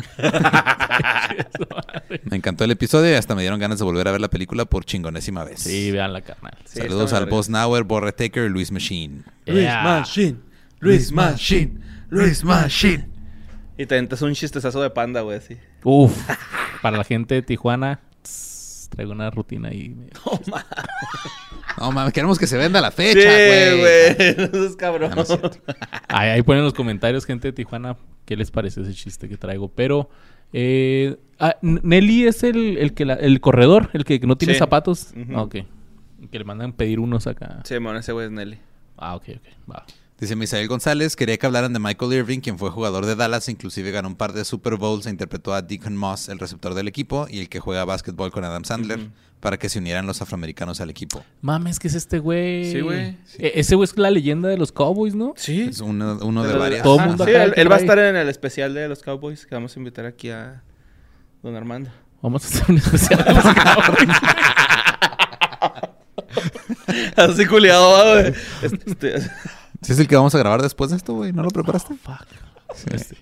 Me 2.24 2.36
encantó 2.36 2.64
el 2.64 2.70
episodio 2.70 3.10
y 3.10 3.14
hasta 3.14 3.34
me 3.34 3.42
dieron 3.42 3.60
ganas 3.60 3.78
de 3.78 3.84
volver 3.84 4.08
a 4.08 4.12
ver 4.12 4.20
la 4.20 4.28
película 4.28 4.64
por 4.64 4.84
chingonésima 4.84 5.44
vez. 5.44 5.60
sí, 5.60 5.90
vean 5.90 6.12
la 6.12 6.20
carnal. 6.20 6.56
Sí, 6.64 6.80
Saludos 6.80 7.12
al. 7.12 7.26
Boss 7.26 7.48
Nauer, 7.48 7.84
Borre 7.84 8.12
Taker 8.12 8.44
y 8.44 8.48
Luis 8.48 8.72
Machine. 8.72 9.21
Yeah. 9.46 9.82
Machine. 9.82 10.38
Luis 10.80 11.12
Machine. 11.12 11.78
Luis 12.10 12.44
Machine. 12.44 13.08
Y 13.78 13.86
te 13.86 13.94
aventas 13.96 14.22
un 14.22 14.34
chistezazo 14.34 14.80
de 14.82 14.90
panda, 14.90 15.22
güey, 15.22 15.38
así. 15.38 15.56
Uf, 15.82 16.16
para 16.82 16.96
la 16.98 17.04
gente 17.04 17.34
de 17.36 17.42
Tijuana, 17.42 18.00
tss, 18.22 18.88
traigo 18.90 19.12
una 19.12 19.30
rutina 19.30 19.68
ahí. 19.70 19.96
No 21.78 21.90
mames, 21.90 22.12
queremos 22.12 22.38
que 22.38 22.46
se 22.46 22.56
venda 22.58 22.80
la 22.80 22.90
Sí, 22.90 22.96
fecha, 23.02 23.28
güey. 23.28 23.78
güey. 23.80 24.16
Eso 24.18 24.66
es 24.66 24.76
cabrón. 24.76 25.10
Ah, 25.12 25.16
no 25.16 25.22
es. 25.22 25.38
Ahí, 26.08 26.28
ahí 26.30 26.42
ponen 26.42 26.58
en 26.60 26.64
los 26.66 26.74
comentarios, 26.74 27.24
gente 27.24 27.48
de 27.48 27.52
Tijuana, 27.52 27.96
qué 28.24 28.36
les 28.36 28.50
parece 28.50 28.82
ese 28.82 28.92
chiste 28.92 29.28
que 29.28 29.36
traigo. 29.38 29.68
Pero, 29.68 30.10
eh, 30.52 31.16
ah, 31.40 31.56
Nelly 31.62 32.26
es 32.26 32.42
el, 32.42 32.76
el 32.78 32.92
que 32.94 33.04
la- 33.06 33.14
el 33.14 33.40
corredor, 33.40 33.88
el 33.94 34.04
que 34.04 34.20
no 34.20 34.36
tiene 34.36 34.52
Sí. 34.54 34.58
zapatos. 34.60 35.12
Ujú. 35.16 35.32
Ah, 35.36 35.42
ok. 35.42 35.56
Que 36.30 36.38
le 36.38 36.44
mandan 36.44 36.72
pedir 36.74 37.00
unos 37.00 37.26
acá. 37.26 37.60
Sí, 37.64 37.74
bueno, 37.78 37.98
ese 37.98 38.12
güey 38.12 38.26
es 38.26 38.32
Nelly. 38.32 38.58
Ah, 38.96 39.14
ok, 39.16 39.24
ok. 39.36 39.70
Va. 39.70 39.84
Dice 40.20 40.36
Misael 40.36 40.68
González, 40.68 41.16
quería 41.16 41.36
que 41.36 41.46
hablaran 41.46 41.72
de 41.72 41.80
Michael 41.80 42.12
Irving, 42.12 42.38
quien 42.38 42.56
fue 42.56 42.70
jugador 42.70 43.06
de 43.06 43.16
Dallas, 43.16 43.48
inclusive 43.48 43.90
ganó 43.90 44.06
un 44.06 44.14
par 44.14 44.32
de 44.32 44.44
Super 44.44 44.76
Bowls 44.76 45.06
e 45.06 45.10
interpretó 45.10 45.52
a 45.52 45.62
Deacon 45.62 45.96
Moss, 45.96 46.28
el 46.28 46.38
receptor 46.38 46.74
del 46.74 46.86
equipo, 46.86 47.26
y 47.28 47.40
el 47.40 47.48
que 47.48 47.58
juega 47.58 47.84
básquetbol 47.84 48.30
con 48.30 48.44
Adam 48.44 48.64
Sandler, 48.64 49.08
para 49.40 49.58
que 49.58 49.68
se 49.68 49.80
unieran 49.80 50.06
los 50.06 50.22
afroamericanos 50.22 50.80
al 50.80 50.90
equipo. 50.90 51.24
Mames, 51.40 51.80
¿qué 51.80 51.88
es 51.88 51.94
este 51.94 52.20
güey? 52.20 52.70
Sí, 52.70 52.80
güey. 52.82 53.16
E- 53.38 53.52
ese 53.56 53.74
güey 53.74 53.84
es 53.90 53.98
la 53.98 54.12
leyenda 54.12 54.48
de 54.48 54.56
los 54.58 54.70
Cowboys, 54.70 55.16
¿no? 55.16 55.34
Sí. 55.36 55.62
Es 55.62 55.80
uno, 55.80 56.16
uno 56.22 56.42
de 56.44 56.48
Pero- 56.50 56.60
varias. 56.60 56.82
Todo 56.84 57.00
mundo 57.00 57.24
sí, 57.24 57.30
acá 57.32 57.42
él, 57.44 57.54
que 57.54 57.60
él 57.60 57.72
va 57.72 57.74
a 57.74 57.78
estar 57.80 57.98
en 57.98 58.14
el 58.14 58.28
especial 58.28 58.74
de 58.74 58.86
los 58.86 59.02
Cowboys 59.02 59.44
que 59.44 59.56
vamos 59.56 59.74
a 59.76 59.80
invitar 59.80 60.06
aquí 60.06 60.30
a 60.30 60.62
Don 61.42 61.56
Armando. 61.56 61.90
Vamos 62.20 62.44
a 62.44 62.46
hacer 62.46 62.64
un 62.70 62.76
especial 62.76 63.24
de 63.24 63.34
los 63.34 63.42
Cowboys. 63.54 64.08
Así 67.16 67.46
culiado, 67.46 68.14
güey. 68.14 68.34
Este, 68.62 69.20
¿Sí 69.82 69.92
es 69.92 69.98
el 69.98 70.08
que 70.08 70.16
vamos 70.16 70.34
a 70.34 70.38
grabar 70.38 70.62
después 70.62 70.90
de 70.90 70.96
esto, 70.96 71.14
güey? 71.14 71.32
¿No 71.32 71.42
lo 71.42 71.50
preparaste? 71.50 71.94
Fuck. 71.94 72.26
Sí. 72.74 72.86
Este, 72.92 73.16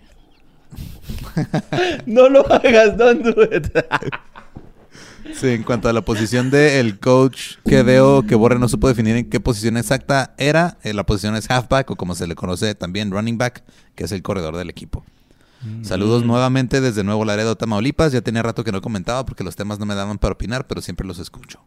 no 2.06 2.28
lo 2.28 2.50
hagas, 2.52 2.96
don't 2.96 3.22
do 3.24 3.42
it. 3.44 3.66
Sí, 5.34 5.48
en 5.48 5.62
cuanto 5.62 5.88
a 5.88 5.92
la 5.92 6.02
posición 6.02 6.50
del 6.50 6.98
coach 6.98 7.56
que 7.66 7.82
veo 7.82 8.26
que 8.26 8.34
Borre 8.34 8.58
no 8.58 8.68
supo 8.68 8.88
definir 8.88 9.16
en 9.16 9.30
qué 9.30 9.38
posición 9.38 9.76
exacta 9.76 10.34
era, 10.38 10.78
eh, 10.82 10.92
la 10.92 11.04
posición 11.04 11.36
es 11.36 11.50
halfback 11.50 11.90
o 11.90 11.96
como 11.96 12.14
se 12.14 12.26
le 12.26 12.34
conoce 12.34 12.74
también 12.74 13.10
running 13.10 13.38
back, 13.38 13.62
que 13.94 14.04
es 14.04 14.12
el 14.12 14.22
corredor 14.22 14.56
del 14.56 14.70
equipo. 14.70 15.04
Mm. 15.62 15.84
Saludos 15.84 16.24
nuevamente 16.24 16.80
desde 16.80 17.04
Nuevo 17.04 17.24
Laredo, 17.24 17.56
Tamaulipas. 17.56 18.12
Ya 18.12 18.22
tenía 18.22 18.42
rato 18.42 18.64
que 18.64 18.72
no 18.72 18.80
comentaba 18.80 19.24
porque 19.24 19.44
los 19.44 19.56
temas 19.56 19.78
no 19.78 19.86
me 19.86 19.94
daban 19.94 20.18
para 20.18 20.32
opinar, 20.32 20.66
pero 20.66 20.80
siempre 20.80 21.06
los 21.06 21.18
escucho. 21.18 21.60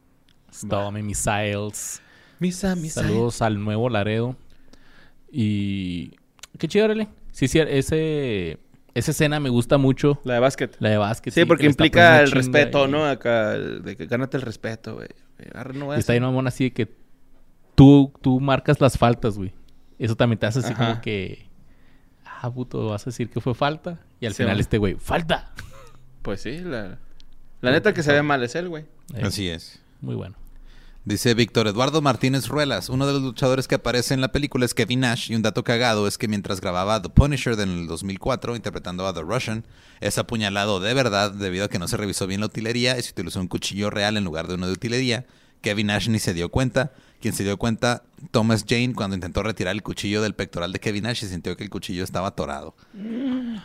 Stormy 0.68 1.02
Missiles. 1.04 2.02
Misa, 2.40 2.76
misa. 2.76 3.02
Saludos 3.02 3.42
al 3.42 3.64
nuevo 3.64 3.90
Laredo. 3.90 4.36
Y. 5.32 6.12
Qué 6.58 6.68
chido, 6.68 6.86
órale. 6.86 7.08
Sí, 7.32 7.48
sí, 7.48 7.60
ese. 7.60 8.60
Esa 8.94 9.10
escena 9.12 9.40
me 9.40 9.50
gusta 9.50 9.80
mucho. 9.80 10.20
La 10.24 10.36
de 10.36 10.40
básquet. 10.40 10.76
La 10.80 10.90
de 10.90 10.98
básquet. 10.98 11.34
Sí, 11.34 11.46
porque 11.46 11.66
implica 11.66 12.22
el 12.22 12.30
respeto, 12.32 12.88
y- 12.88 12.92
¿no? 12.92 13.06
Acá, 13.06 13.54
de 13.58 13.96
que 13.96 14.06
gánate 14.06 14.38
el 14.38 14.44
respeto, 14.44 14.96
güey. 14.96 15.08
No 15.74 15.94
está 15.94 16.12
hacer- 16.12 16.14
bien 16.14 16.24
mamón 16.24 16.46
así 16.46 16.66
de 16.66 16.74
que 16.74 16.94
tú, 17.74 18.14
tú 18.22 18.40
marcas 18.40 18.80
las 18.80 18.98
faltas, 19.00 19.36
güey. 19.38 19.52
Eso 19.98 20.16
también 20.16 20.38
te 20.38 20.46
hace 20.46 20.60
así 20.60 20.74
Ajá. 20.74 20.86
como 20.90 21.02
que... 21.02 21.48
Ah, 22.24 22.52
puto, 22.54 22.86
vas 22.90 23.02
a 23.02 23.06
decir 23.06 23.30
que 23.32 23.42
fue 23.42 23.56
falta. 23.56 24.00
Y 24.20 24.28
al 24.28 24.34
Sí, 24.34 24.44
final 24.44 24.56
man. 24.56 24.60
este 24.62 24.78
güey, 24.78 24.96
¡falta! 24.96 25.52
Pues 26.22 26.42
sí, 26.42 26.60
la... 26.60 27.00
La 27.62 27.72
neta 27.72 27.94
que 27.94 28.04
se 28.04 28.12
ve 28.14 28.22
mal 28.22 28.44
es 28.44 28.54
él, 28.56 28.70
güey. 28.70 28.84
Eh, 29.16 29.22
Así 29.24 29.50
es. 29.50 29.82
Muy 30.02 30.16
bueno. 30.16 30.36
Dice 31.06 31.34
Víctor 31.34 31.68
Eduardo 31.68 32.02
Martínez 32.02 32.48
Ruelas, 32.48 32.88
uno 32.88 33.06
de 33.06 33.12
los 33.12 33.22
luchadores 33.22 33.68
que 33.68 33.76
aparece 33.76 34.14
en 34.14 34.22
la 34.22 34.32
película 34.32 34.64
es 34.64 34.74
Kevin 34.74 35.02
Nash 35.02 35.30
y 35.30 35.36
un 35.36 35.42
dato 35.42 35.66
cagado 35.66 36.08
es 36.08 36.18
que 36.18 36.30
mientras 36.30 36.62
grababa 36.62 37.02
The 37.02 37.10
Punisher 37.10 37.60
en 37.60 37.72
el 37.72 37.88
2004 37.88 38.56
interpretando 38.56 39.06
a 39.06 39.14
The 39.14 39.20
Russian, 39.20 39.66
es 40.00 40.18
apuñalado 40.18 40.80
de 40.80 40.94
verdad 40.94 41.32
debido 41.32 41.66
a 41.66 41.68
que 41.68 41.78
no 41.78 41.90
se 41.90 41.98
revisó 41.98 42.26
bien 42.26 42.40
la 42.40 42.46
utilería 42.46 42.98
y 42.98 43.02
se 43.02 43.12
utilizó 43.12 43.42
un 43.42 43.50
cuchillo 43.50 43.90
real 43.90 44.16
en 44.16 44.24
lugar 44.24 44.48
de 44.48 44.54
uno 44.54 44.66
de 44.66 44.72
utilería. 44.72 45.26
Kevin 45.60 45.88
Nash 45.88 46.08
ni 46.08 46.20
se 46.20 46.34
dio 46.34 46.48
cuenta. 46.48 46.94
Quien 47.20 47.34
se 47.34 47.44
dio 47.44 47.58
cuenta, 47.58 48.04
Thomas 48.32 48.64
Jane, 48.66 48.94
cuando 48.94 49.16
intentó 49.16 49.44
retirar 49.44 49.76
el 49.76 49.84
cuchillo 49.84 50.22
del 50.22 50.36
pectoral 50.36 50.72
de 50.72 50.80
Kevin 50.80 51.04
Nash 51.04 51.26
y 51.26 51.28
sintió 51.28 51.58
que 51.58 51.66
el 51.66 51.70
cuchillo 51.70 52.06
estaba 52.06 52.30
atorado. 52.30 52.76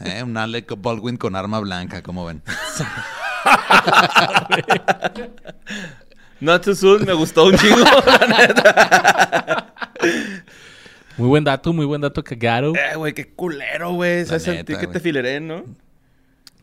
Eh, 0.00 0.22
un 0.22 0.36
Alec 0.36 0.80
Baldwin 0.80 1.16
con 1.16 1.34
arma 1.34 1.58
blanca, 1.58 2.04
como 2.04 2.24
ven. 2.24 2.40
Not 6.40 6.64
too 6.64 6.74
soon, 6.74 7.04
me 7.04 7.12
gustó 7.14 7.46
un 7.46 7.56
chingo, 7.56 7.76
la 8.06 8.46
neta. 8.46 9.74
Muy 11.16 11.28
buen 11.28 11.42
dato, 11.44 11.72
muy 11.72 11.84
buen 11.84 12.00
dato 12.00 12.22
cagado. 12.22 12.74
Eh, 12.76 12.94
güey, 12.96 13.12
qué 13.12 13.28
culero, 13.28 13.92
güey. 13.94 14.24
¿Sabes 14.24 14.46
neta, 14.46 14.56
sentir 14.58 14.76
que 14.76 14.86
güey. 14.86 14.92
te 14.92 15.00
fileré, 15.00 15.40
no? 15.40 15.64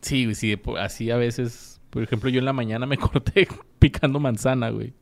Sí, 0.00 0.24
güey, 0.24 0.34
sí, 0.34 0.56
así 0.78 1.10
a 1.10 1.16
veces... 1.16 1.74
Por 1.90 2.02
ejemplo, 2.02 2.28
yo 2.30 2.38
en 2.40 2.44
la 2.46 2.52
mañana 2.52 2.84
me 2.86 2.96
corté 2.98 3.46
picando 3.78 4.18
manzana, 4.18 4.70
güey. 4.70 4.94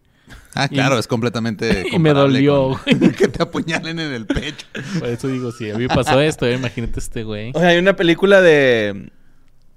Ah, 0.54 0.66
Y- 0.70 0.74
claro, 0.74 0.98
es 0.98 1.06
completamente 1.06 1.86
y 1.92 1.98
me 1.98 2.12
dolió, 2.12 2.80
con 2.84 3.10
que 3.12 3.28
te 3.28 3.42
apuñalen 3.42 3.98
en 4.00 4.12
el 4.12 4.26
pecho. 4.26 4.66
Por 4.98 5.08
eso 5.08 5.28
digo, 5.28 5.52
si 5.52 5.70
a 5.70 5.74
mí 5.76 5.86
me 5.86 5.94
pasó 5.94 6.20
esto, 6.20 6.46
eh, 6.46 6.54
imagínate 6.54 6.98
este 6.98 7.22
güey. 7.24 7.52
O 7.54 7.60
sea, 7.60 7.68
hay 7.68 7.78
una 7.78 7.94
película 7.94 8.40
de... 8.40 9.10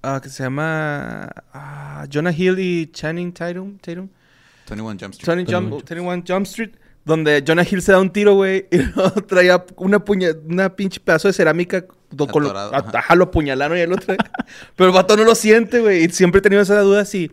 ah, 0.01 0.19
que 0.23 0.29
se 0.29 0.43
llama... 0.43 1.29
ah, 1.53 2.05
Jonah 2.11 2.31
Hill 2.31 2.57
y 2.59 2.87
Channing 2.91 3.31
Tatum. 3.33 3.77
Tatum. 3.77 4.09
21 4.69 4.97
Jump 4.99 5.13
Street. 5.13 5.35
20 5.37 5.51
Jump, 5.53 5.69
21 5.71 6.09
21 6.09 6.23
Jump 6.27 6.45
Street. 6.47 6.71
Donde 7.05 7.41
Jonah 7.47 7.63
Hill 7.69 7.81
se 7.81 7.93
da 7.93 7.99
un 8.01 8.09
tiro, 8.09 8.35
güey. 8.35 8.67
Y 8.69 8.77
luego 8.95 9.11
traía 9.23 9.63
una, 9.77 10.03
puña, 10.03 10.29
una 10.45 10.75
pinche 10.75 10.99
pedazo 10.99 11.29
de 11.29 11.33
cerámica. 11.33 11.85
do- 12.11 12.27
con 12.27 12.45
ajá. 12.45 13.15
lo 13.15 13.23
apuñalaron 13.25 13.77
y 13.77 13.81
el 13.81 13.93
otro. 13.93 14.15
Pero 14.75 14.89
el 14.89 14.93
vato 14.93 15.15
no 15.15 15.23
lo 15.23 15.33
siente, 15.35 15.79
güey. 15.79 16.03
Y 16.05 16.09
siempre 16.09 16.39
he 16.39 16.41
tenido 16.41 16.61
esa 16.61 16.79
duda 16.81 17.05
si 17.05 17.31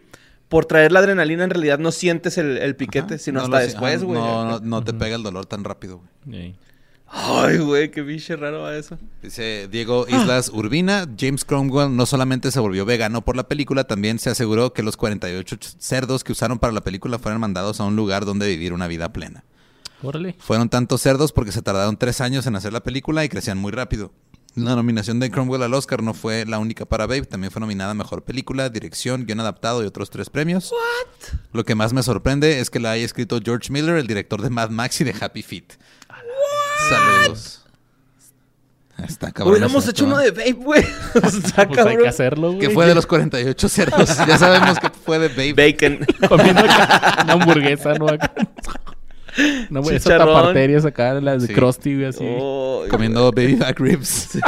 por 0.48 0.66
traer 0.66 0.92
la 0.92 1.00
adrenalina 1.00 1.42
en 1.42 1.50
realidad 1.50 1.80
no 1.80 1.90
sientes 1.90 2.38
el, 2.38 2.58
el 2.58 2.76
piquete, 2.76 3.14
Ajá. 3.14 3.18
sino 3.18 3.40
No 3.40 3.44
hasta 3.46 3.58
después, 3.60 4.04
güey. 4.04 4.20
No, 4.20 4.44
no, 4.44 4.60
no 4.60 4.84
te 4.84 4.92
pega 4.94 5.16
el 5.16 5.24
dolor 5.24 5.46
tan 5.46 5.64
rápido, 5.64 6.02
güey. 6.24 6.40
Ey. 6.40 6.56
Ay, 7.06 7.58
güey, 7.58 7.90
qué 7.90 8.02
biche 8.02 8.34
raro 8.34 8.62
va 8.62 8.76
eso. 8.76 8.98
Dice 9.22 9.68
Diego 9.70 10.06
Islas 10.08 10.50
Urbina, 10.52 11.06
James 11.18 11.44
Cromwell 11.44 11.94
no 11.94 12.06
solamente 12.06 12.50
se 12.50 12.58
volvió 12.60 12.84
vegano 12.84 13.22
por 13.24 13.36
la 13.36 13.46
película, 13.46 13.84
también 13.84 14.18
se 14.18 14.30
aseguró 14.30 14.72
que 14.72 14.82
los 14.82 14.96
48 14.96 15.56
ch- 15.56 15.76
cerdos 15.78 16.24
que 16.24 16.32
usaron 16.32 16.58
para 16.58 16.72
la 16.72 16.80
película 16.82 17.18
fueran 17.18 17.40
mandados 17.40 17.78
a 17.80 17.84
un 17.84 17.94
lugar 17.94 18.24
donde 18.24 18.48
vivir 18.48 18.72
una 18.72 18.88
vida 18.88 19.12
plena. 19.12 19.44
Órale. 20.02 20.34
Fueron 20.38 20.68
tantos 20.68 21.00
cerdos 21.02 21.32
porque 21.32 21.52
se 21.52 21.62
tardaron 21.62 21.96
tres 21.96 22.20
años 22.20 22.46
en 22.46 22.56
hacer 22.56 22.72
la 22.72 22.82
película 22.82 23.24
y 23.24 23.28
crecían 23.28 23.58
muy 23.58 23.70
rápido. 23.70 24.12
La 24.56 24.76
nominación 24.76 25.18
de 25.18 25.30
Cromwell 25.32 25.62
al 25.64 25.74
Oscar 25.74 26.00
no 26.02 26.14
fue 26.14 26.44
la 26.46 26.58
única 26.60 26.84
para 26.84 27.06
Babe, 27.06 27.22
también 27.26 27.50
fue 27.50 27.58
nominada 27.60 27.90
a 27.90 27.94
Mejor 27.94 28.22
Película, 28.22 28.68
Dirección, 28.70 29.24
Guión 29.26 29.40
Adaptado 29.40 29.82
y 29.82 29.86
otros 29.86 30.10
tres 30.10 30.30
premios. 30.30 30.72
Lo 31.52 31.64
que 31.64 31.74
más 31.74 31.92
me 31.92 32.04
sorprende 32.04 32.60
es 32.60 32.70
que 32.70 32.78
la 32.78 32.92
haya 32.92 33.04
escrito 33.04 33.40
George 33.44 33.72
Miller, 33.72 33.96
el 33.96 34.06
director 34.06 34.40
de 34.42 34.50
Mad 34.50 34.70
Max 34.70 35.00
y 35.00 35.04
de 35.04 35.14
Happy 35.20 35.42
Feet. 35.42 35.72
Saludos. 36.88 37.60
Está 39.08 39.32
cabrón. 39.32 39.52
Hubiéramos 39.52 39.88
hecho 39.88 40.04
uno 40.04 40.16
de 40.18 40.30
Babe, 40.30 40.52
güey. 40.52 40.82
Está 41.14 41.66
Pues 41.66 41.84
hay 41.84 41.96
que 41.96 42.08
hacerlo, 42.08 42.52
güey. 42.52 42.60
Que 42.60 42.70
fue 42.70 42.86
de 42.86 42.94
los 42.94 43.06
48 43.06 43.68
cerdos. 43.68 44.16
ya 44.28 44.38
sabemos 44.38 44.78
que 44.78 44.88
fue 44.90 45.18
de 45.18 45.28
Babe. 45.28 45.72
Bacon. 45.72 46.06
Comiendo 46.28 46.62
una 46.62 47.32
hamburguesa, 47.32 47.94
¿no? 47.94 48.06
No, 49.68 49.82
güey, 49.82 49.96
esas 49.96 50.04
Chicharrón. 50.12 50.34
taparterias 50.34 50.84
acá, 50.84 51.14
las 51.14 51.42
de 51.42 51.48
Sí. 51.48 51.54
Krusty, 51.54 51.94
güey, 51.96 52.06
así. 52.06 52.24
Oh, 52.38 52.84
Comiendo 52.88 53.32
baby 53.32 53.56
back 53.56 53.80
ribs. 53.80 54.38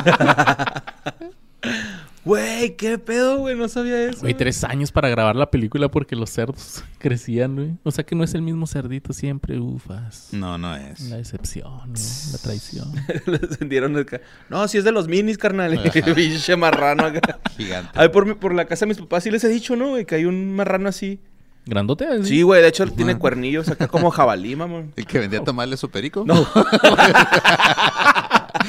Güey, 2.26 2.74
qué 2.76 2.98
pedo, 2.98 3.38
güey. 3.38 3.54
No 3.56 3.68
sabía 3.68 4.02
eso. 4.10 4.20
Güey, 4.20 4.34
tres 4.34 4.64
años 4.64 4.90
para 4.90 5.08
grabar 5.08 5.36
la 5.36 5.48
película 5.48 5.88
porque 5.88 6.16
los 6.16 6.28
cerdos 6.28 6.82
crecían, 6.98 7.54
güey. 7.54 7.70
O 7.84 7.90
sea 7.92 8.04
que 8.04 8.16
no 8.16 8.24
es 8.24 8.34
el 8.34 8.42
mismo 8.42 8.66
cerdito 8.66 9.12
siempre, 9.12 9.58
ufas. 9.60 10.28
No, 10.32 10.58
no 10.58 10.74
es. 10.76 11.00
La 11.08 11.18
decepción, 11.18 11.72
güey, 11.92 12.02
la 12.32 12.38
traición. 12.38 12.92
Le 13.26 13.36
encendieron 13.36 13.96
el 13.96 14.04
ca- 14.06 14.20
No, 14.50 14.66
si 14.66 14.76
es 14.78 14.82
de 14.84 14.90
los 14.90 15.06
minis, 15.06 15.38
carnal. 15.38 15.80
Pinche 16.16 16.56
marrano 16.56 17.04
acá. 17.06 17.38
Gigante. 17.56 17.90
Ay, 17.94 18.08
por, 18.08 18.26
mi- 18.26 18.34
por 18.34 18.52
la 18.54 18.64
casa 18.64 18.84
de 18.86 18.88
mis 18.88 18.98
papás 18.98 19.22
sí 19.22 19.30
les 19.30 19.44
he 19.44 19.48
dicho, 19.48 19.76
¿no? 19.76 19.90
güey? 19.90 20.04
Que 20.04 20.16
hay 20.16 20.24
un 20.24 20.52
marrano 20.54 20.88
así. 20.88 21.20
¿Grandote? 21.64 22.06
así? 22.06 22.24
Sí, 22.28 22.42
güey. 22.42 22.60
De 22.60 22.68
hecho, 22.68 22.86
tiene 22.88 23.12
Ajá. 23.12 23.20
cuernillos 23.20 23.68
acá 23.68 23.86
como 23.88 24.10
jabalí, 24.10 24.54
mamón. 24.56 24.92
¿El 24.96 25.06
que 25.06 25.18
vendía 25.20 25.42
tamales 25.44 25.78
su 25.80 25.88
perico? 25.90 26.24
No. 26.26 26.46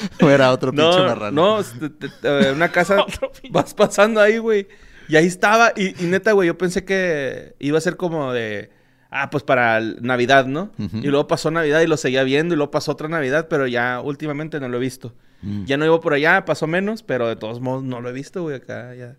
¿O 0.22 0.30
era 0.30 0.52
otro 0.52 0.72
pinche 0.72 0.86
No, 1.00 1.06
marrano? 1.06 1.32
no, 1.32 1.60
este, 1.60 1.90
te- 1.90 2.10
te- 2.10 2.52
una 2.52 2.70
casa 2.72 3.06
pinche. 3.42 3.50
vas 3.50 3.74
pasando 3.74 4.20
ahí, 4.22 4.38
güey. 4.38 4.68
Y 5.10 5.16
ahí 5.16 5.26
estaba. 5.26 5.72
Y, 5.76 6.02
y 6.04 6.08
neta, 6.08 6.32
güey, 6.34 6.48
yo 6.48 6.58
pensé 6.58 6.84
que 6.86 7.56
iba 7.60 7.78
a 7.78 7.82
ser 7.82 7.96
como 7.98 8.34
de. 8.34 8.72
Ah, 9.10 9.30
pues 9.30 9.44
para 9.44 9.78
el- 9.78 9.98
Navidad, 10.02 10.46
¿no? 10.48 10.72
Y 10.78 11.08
luego 11.08 11.28
pasó 11.28 11.50
Navidad 11.50 11.80
y 11.82 11.88
lo 11.88 11.96
seguía 11.98 12.24
viendo. 12.24 12.54
Y 12.54 12.58
luego 12.58 12.72
pasó 12.72 12.92
otra 12.92 13.08
Navidad, 13.08 13.48
pero 13.50 13.66
ya 13.68 14.02
últimamente 14.02 14.60
no 14.60 14.68
lo 14.68 14.78
he 14.78 14.82
visto. 14.82 15.14
Mm. 15.42 15.64
Ya 15.66 15.78
no 15.78 15.86
iba 15.86 16.00
por 16.02 16.14
allá, 16.14 16.44
pasó 16.46 16.68
menos, 16.68 17.04
pero 17.04 17.28
de 17.30 17.36
todos 17.38 17.62
modos 17.62 17.84
no 17.84 18.02
lo 18.02 18.10
he 18.10 18.14
visto, 18.14 18.42
güey. 18.42 18.58
Acá 18.58 18.94
ya. 18.96 19.16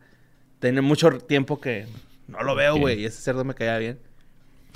Tiene 0.60 0.82
mucho 0.82 1.10
tiempo 1.12 1.58
que 1.60 1.86
no 2.26 2.42
lo 2.42 2.54
veo, 2.54 2.76
güey. 2.76 3.00
Y 3.00 3.04
ese 3.06 3.22
cerdo 3.22 3.44
me 3.44 3.54
caía 3.54 3.78
bien. 3.78 3.98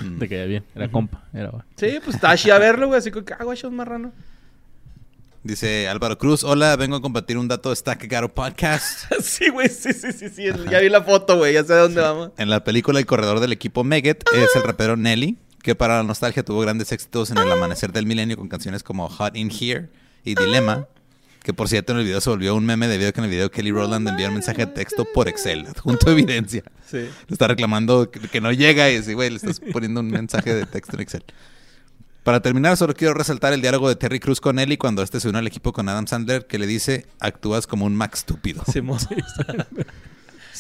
Mm. 0.02 0.18
Te 0.18 0.28
quedé 0.30 0.46
bien. 0.46 0.64
Era 0.74 0.88
compa. 0.90 1.24
Era, 1.34 1.50
güey. 1.50 1.62
Sí, 1.76 1.98
pues 2.02 2.14
estaba 2.16 2.32
así 2.32 2.48
a 2.50 2.58
verlo, 2.58 2.86
güey. 2.86 2.98
Así 2.98 3.10
que, 3.10 3.22
ah, 3.38 3.44
güey, 3.44 3.58
es 3.58 3.64
un 3.64 3.76
marrano. 3.76 4.12
Dice 5.44 5.88
Álvaro 5.88 6.18
Cruz, 6.18 6.44
hola, 6.44 6.76
vengo 6.76 6.94
a 6.94 7.02
compartir 7.02 7.36
un 7.36 7.48
dato 7.48 7.70
de 7.70 7.76
Stack 7.76 8.06
Garo 8.06 8.32
Podcast. 8.32 9.12
sí, 9.20 9.48
güey, 9.48 9.68
sí, 9.68 9.92
sí, 9.92 10.12
sí, 10.12 10.28
sí. 10.28 10.44
Ya 10.70 10.78
vi 10.78 10.88
la 10.88 11.02
foto, 11.02 11.36
güey. 11.36 11.54
Ya 11.54 11.64
sé 11.64 11.72
a 11.72 11.78
dónde 11.78 12.00
vamos. 12.00 12.30
En 12.38 12.48
la 12.48 12.62
película 12.62 13.00
El 13.00 13.06
corredor 13.06 13.40
del 13.40 13.50
equipo 13.50 13.82
Meget 13.82 14.22
es 14.32 14.54
el 14.54 14.62
rapero 14.62 14.96
Nelly, 14.96 15.36
que 15.60 15.74
para 15.74 15.96
la 15.96 16.04
nostalgia 16.04 16.44
tuvo 16.44 16.60
grandes 16.60 16.92
éxitos 16.92 17.32
en 17.32 17.38
el 17.38 17.50
amanecer 17.50 17.90
del 17.90 18.06
milenio 18.06 18.36
con 18.36 18.48
canciones 18.48 18.84
como 18.84 19.08
Hot 19.08 19.36
in 19.36 19.50
Here 19.50 19.88
y 20.22 20.36
Dilemma, 20.36 20.86
que 21.42 21.52
por 21.52 21.68
cierto 21.68 21.90
en 21.90 21.98
el 21.98 22.04
video 22.04 22.20
se 22.20 22.30
volvió 22.30 22.54
un 22.54 22.64
meme 22.64 22.86
debido 22.86 23.08
a 23.08 23.12
que 23.12 23.18
en 23.18 23.24
el 23.24 23.30
video 23.30 23.50
Kelly 23.50 23.72
Rowland 23.72 24.06
envió 24.06 24.28
un 24.28 24.34
mensaje 24.34 24.66
de 24.66 24.72
texto 24.72 25.04
por 25.12 25.26
Excel, 25.26 25.66
junto 25.82 26.08
a 26.08 26.12
evidencia. 26.12 26.62
Sí. 26.88 26.98
Le 26.98 27.32
está 27.32 27.48
reclamando 27.48 28.12
que, 28.12 28.40
no 28.40 28.52
llega 28.52 28.88
y 28.92 28.98
así, 28.98 29.12
güey, 29.14 29.30
le 29.30 29.36
estás 29.36 29.58
poniendo 29.72 29.98
un 29.98 30.08
mensaje 30.08 30.54
de 30.54 30.66
texto 30.66 30.94
en 30.94 31.00
Excel. 31.00 31.24
Para 32.22 32.40
terminar, 32.40 32.76
solo 32.76 32.94
quiero 32.94 33.14
resaltar 33.14 33.52
el 33.52 33.60
diálogo 33.60 33.88
de 33.88 33.96
Terry 33.96 34.20
Cruz 34.20 34.40
con 34.40 34.60
Ellie 34.60 34.78
cuando 34.78 35.02
este 35.02 35.18
se 35.18 35.28
une 35.28 35.38
al 35.38 35.46
equipo 35.46 35.72
con 35.72 35.88
Adam 35.88 36.06
Sandler, 36.06 36.46
que 36.46 36.58
le 36.58 36.68
dice, 36.68 37.06
actúas 37.18 37.66
como 37.66 37.84
un 37.84 37.96
Max 37.96 38.20
estúpido. 38.20 38.62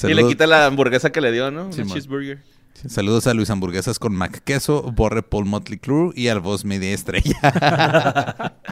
Y 0.04 0.14
le 0.14 0.26
quita 0.26 0.46
la 0.48 0.66
hamburguesa 0.66 1.12
que 1.12 1.20
le 1.20 1.30
dio, 1.30 1.50
¿no? 1.52 1.70
Simón. 1.72 1.92
cheeseburger. 1.92 2.42
Saludos 2.88 3.28
a 3.28 3.34
Luis 3.34 3.50
Hamburguesas 3.50 4.00
con 4.00 4.14
Mac 4.14 4.42
Queso, 4.42 4.82
Borre 4.90 5.22
Paul 5.22 5.44
Motley 5.44 5.78
Crue 5.78 6.12
y 6.16 6.28
al 6.28 6.40
voz 6.40 6.64
media 6.64 6.92
estrella. 6.92 8.54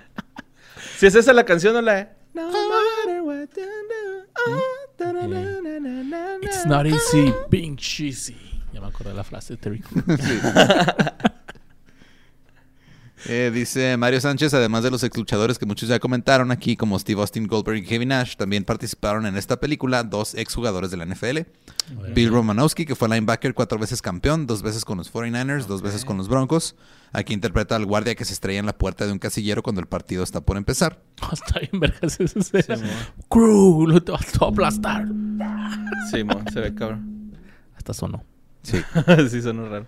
Si 0.99 1.06
es 1.06 1.14
esa 1.14 1.32
la 1.32 1.44
canción 1.44 1.75
o 1.76 1.80
la 1.80 1.94
de... 1.94 2.09
No 2.35 2.50
matter 2.50 3.23
what 3.23 3.49
you 3.56 3.64
do, 3.64 4.26
oh, 4.49 4.61
ta-ra-na-na-na-na-na. 4.99 6.37
It's 6.42 6.66
not 6.66 6.87
easy 6.87 7.32
being 7.49 7.76
cheesy. 7.76 8.37
Ya 8.75 8.82
me 8.82 8.88
acordé 8.88 9.11
de 9.11 9.16
la 9.16 9.25
frase 9.25 9.54
de 9.54 9.56
Terry 9.56 9.80
Crews. 9.80 10.04
Eh, 13.27 13.50
dice 13.53 13.97
Mario 13.97 14.21
Sánchez, 14.21 14.55
además 14.55 14.83
de 14.83 14.91
los 14.91 15.03
ex 15.03 15.17
luchadores 15.17 15.59
que 15.59 15.67
muchos 15.67 15.89
ya 15.89 15.99
comentaron 15.99 16.50
aquí, 16.50 16.77
como 16.77 16.99
Steve 16.99 17.21
Austin, 17.21 17.47
Goldberg 17.47 17.79
y 17.79 17.85
Kevin 17.85 18.09
Nash, 18.09 18.37
también 18.37 18.65
participaron 18.65 19.27
en 19.27 19.37
esta 19.37 19.61
película 19.61 20.03
dos 20.05 20.35
ex 20.35 20.55
jugadores 20.55 20.91
de 20.91 20.97
la 20.97 21.07
NFL. 21.07 21.41
Bill 22.15 22.31
Romanowski, 22.31 22.87
que 22.87 22.95
fue 22.95 23.09
linebacker 23.09 23.53
cuatro 23.53 23.79
veces 23.79 24.00
campeón, 24.00 24.47
dos 24.47 24.62
veces 24.62 24.85
con 24.85 24.99
los 24.99 25.12
49ers, 25.12 25.67
dos 25.67 25.83
veces 25.83 26.05
con 26.05 26.17
los 26.17 26.29
Broncos. 26.29 26.77
Aquí 27.12 27.35
interpreta 27.35 27.75
al 27.77 27.87
guardia 27.87 28.15
que 28.15 28.25
se 28.25 28.33
estrella 28.33 28.61
en 28.61 28.67
la 28.67 28.79
puerta 28.79 29.05
de 29.07 29.12
un 29.12 29.19
casillero 29.19 29.62
cuando 29.62 29.81
el 29.81 29.89
partido 29.89 30.23
está 30.23 30.41
por 30.41 30.57
empezar. 30.57 31.03
Oh, 31.23 31.31
está 31.33 31.59
bien, 31.59 31.81
vergas. 31.81 32.21
Esa 32.21 32.39
escena. 32.39 32.77
Simón. 32.77 32.91
Crew, 33.29 33.87
lo 33.87 34.03
te 34.03 34.12
vas 34.12 34.41
a 34.41 34.45
aplastar. 34.47 35.07
Simón, 36.11 36.45
se 36.53 36.61
ve 36.61 36.75
cabrón. 36.75 37.33
Hasta 37.77 37.93
sonó. 37.93 38.25
Sí. 38.62 38.81
sí, 39.31 39.43
sonó 39.43 39.69
raro. 39.69 39.87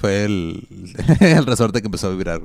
Fue 0.00 0.24
el, 0.24 0.66
el 1.20 1.44
resorte 1.46 1.80
que 1.80 1.86
empezó 1.88 2.06
a 2.08 2.10
vibrar. 2.10 2.40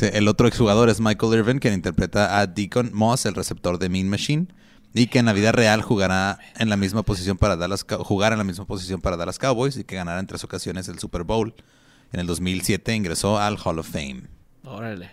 El 0.00 0.28
otro 0.28 0.46
exjugador 0.48 0.88
es 0.88 1.00
Michael 1.00 1.34
Irvin, 1.38 1.58
quien 1.58 1.74
interpreta 1.74 2.38
a 2.38 2.46
Deacon 2.46 2.90
Moss, 2.92 3.24
el 3.26 3.34
receptor 3.34 3.78
de 3.78 3.88
Mean 3.88 4.08
Machine, 4.08 4.46
y 4.92 5.06
que 5.06 5.18
en 5.18 5.26
la 5.26 5.32
vida 5.32 5.52
real 5.52 5.82
jugará 5.82 6.38
en 6.58 6.68
la 6.68 6.76
misma 6.76 7.02
posición 7.02 7.36
para 7.38 7.56
Dallas, 7.56 7.86
Cow- 7.86 8.02
jugar 8.04 8.32
en 8.32 8.38
la 8.38 8.44
misma 8.44 8.66
posición 8.66 9.00
para 9.00 9.16
Dallas 9.16 9.38
Cowboys 9.38 9.76
y 9.76 9.84
que 9.84 9.96
ganará 9.96 10.20
en 10.20 10.26
tres 10.26 10.42
ocasiones 10.44 10.88
el 10.88 10.98
Super 10.98 11.22
Bowl. 11.24 11.54
En 12.12 12.20
el 12.20 12.26
2007 12.26 12.94
ingresó 12.94 13.38
al 13.38 13.58
Hall 13.62 13.78
of 13.78 13.88
Fame. 13.90 14.22
Órale. 14.64 15.10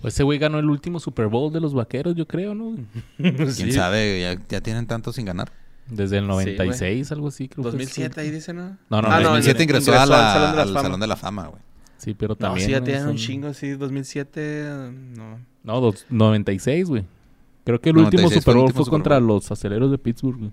Pues 0.00 0.14
ese 0.14 0.22
güey 0.22 0.38
ganó 0.38 0.58
el 0.58 0.68
último 0.70 1.00
Super 1.00 1.26
Bowl 1.28 1.52
de 1.52 1.60
los 1.60 1.74
vaqueros, 1.74 2.14
yo 2.14 2.26
creo, 2.26 2.54
¿no? 2.54 2.76
¿Quién 3.16 3.50
Sí. 3.52 3.72
sabe? 3.72 4.20
Ya, 4.20 4.42
ya 4.48 4.60
tienen 4.60 4.86
tanto 4.86 5.12
sin 5.12 5.24
ganar. 5.26 5.50
Desde 5.88 6.18
el 6.18 6.24
Sí, 6.24 6.28
96, 6.28 7.12
algo 7.12 7.28
así, 7.28 7.48
creo 7.48 7.62
que 7.64 7.70
2007 7.70 8.14
fue. 8.14 8.22
ahí 8.24 8.30
dice, 8.30 8.52
¿no? 8.52 8.76
No, 8.90 9.02
no, 9.02 9.08
Ah, 9.08 9.20
no, 9.20 9.28
2007 9.28 9.62
ingresó 9.62 9.90
ingresó, 9.92 10.00
a 10.00 10.02
al 10.02 10.08
la- 10.10 10.32
Salón 10.32 10.50
de 10.50 10.56
la 10.56 10.62
al 10.62 10.68
Fama. 10.68 10.82
Salón 10.82 11.00
de 11.00 11.06
la 11.06 11.16
Fama, 11.16 11.46
güey. 11.46 11.62
Sí, 11.98 12.14
pero 12.14 12.30
No, 12.30 12.36
también. 12.36 12.66
sí, 12.66 12.72
ya 12.72 12.80
¿no? 12.80 12.84
tienen 12.84 13.06
un 13.06 13.16
chingo, 13.16 13.54
sí. 13.54 13.70
2007, 13.70 14.90
no. 15.16 15.38
No, 15.64 15.80
dos- 15.80 16.06
96, 16.10 16.88
güey. 16.88 17.04
Creo 17.64 17.80
que 17.80 17.90
el 17.90 17.98
último 17.98 18.22
96 18.22 18.32
fue 18.32 18.40
Super 18.52 18.54
Bowl 18.54 18.64
último 18.66 18.76
fue 18.76 18.84
Super 18.84 18.96
contra 18.98 19.18
Bowl. 19.18 19.26
los 19.28 19.50
aceleros 19.50 19.90
de 19.90 19.98
Pittsburgh. 19.98 20.38
güey. 20.38 20.52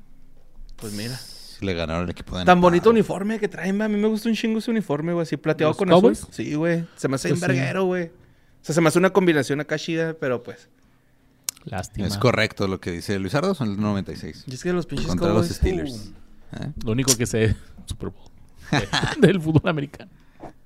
Pues 0.75 0.93
mira. 0.93 1.19
Le 1.61 1.73
ganaron 1.73 2.03
el 2.05 2.09
equipo 2.09 2.37
de 2.37 2.43
Tan 2.45 2.59
bonito 2.59 2.89
uniforme 2.89 3.39
que 3.39 3.47
traen, 3.47 3.79
va. 3.79 3.85
A 3.85 3.87
mí 3.87 3.97
me 3.97 4.07
gusta 4.07 4.27
un 4.29 4.35
chingo 4.35 4.59
ese 4.59 4.69
uniforme, 4.71 5.13
güey. 5.13 5.23
Así 5.23 5.37
plateado 5.37 5.69
¿Los 5.71 5.77
con 5.77 5.89
Cowboys? 5.89 6.23
azul. 6.23 6.33
Sí, 6.33 6.53
güey. 6.55 6.85
Se 6.95 7.07
me 7.07 7.15
hace 7.15 7.29
Pues 7.29 7.41
un 7.41 7.47
sí. 7.47 7.53
verguero, 7.55 7.85
güey. 7.85 8.05
O 8.07 8.11
sea, 8.65 8.75
se 8.75 8.81
me 8.81 8.87
hace 8.89 8.99
una 8.99 9.11
combinación 9.11 9.61
acá 9.61 9.77
chida, 9.77 10.13
pero 10.19 10.43
pues. 10.43 10.67
Lástima. 11.65 12.07
Es 12.07 12.17
correcto 12.17 12.67
lo 12.67 12.79
que 12.79 12.91
dice 12.91 13.17
Luis 13.19 13.35
Ardo, 13.35 13.55
son 13.55 13.71
el 13.71 13.79
96. 13.79 14.43
Y 14.47 14.53
es 14.53 14.63
que 14.63 14.73
los 14.73 14.85
pinches 14.85 15.07
Contra 15.07 15.27
Cowboys, 15.29 15.47
los 15.49 15.57
Steelers. 15.57 16.11
¿Eh? 16.59 16.71
Lo 16.83 16.91
único 16.91 17.15
que 17.15 17.25
sé 17.25 17.55
Super 17.85 18.09
Bowl. 18.09 18.29
de- 18.71 18.87
del 19.27 19.41
fútbol 19.41 19.69
americano. 19.69 20.11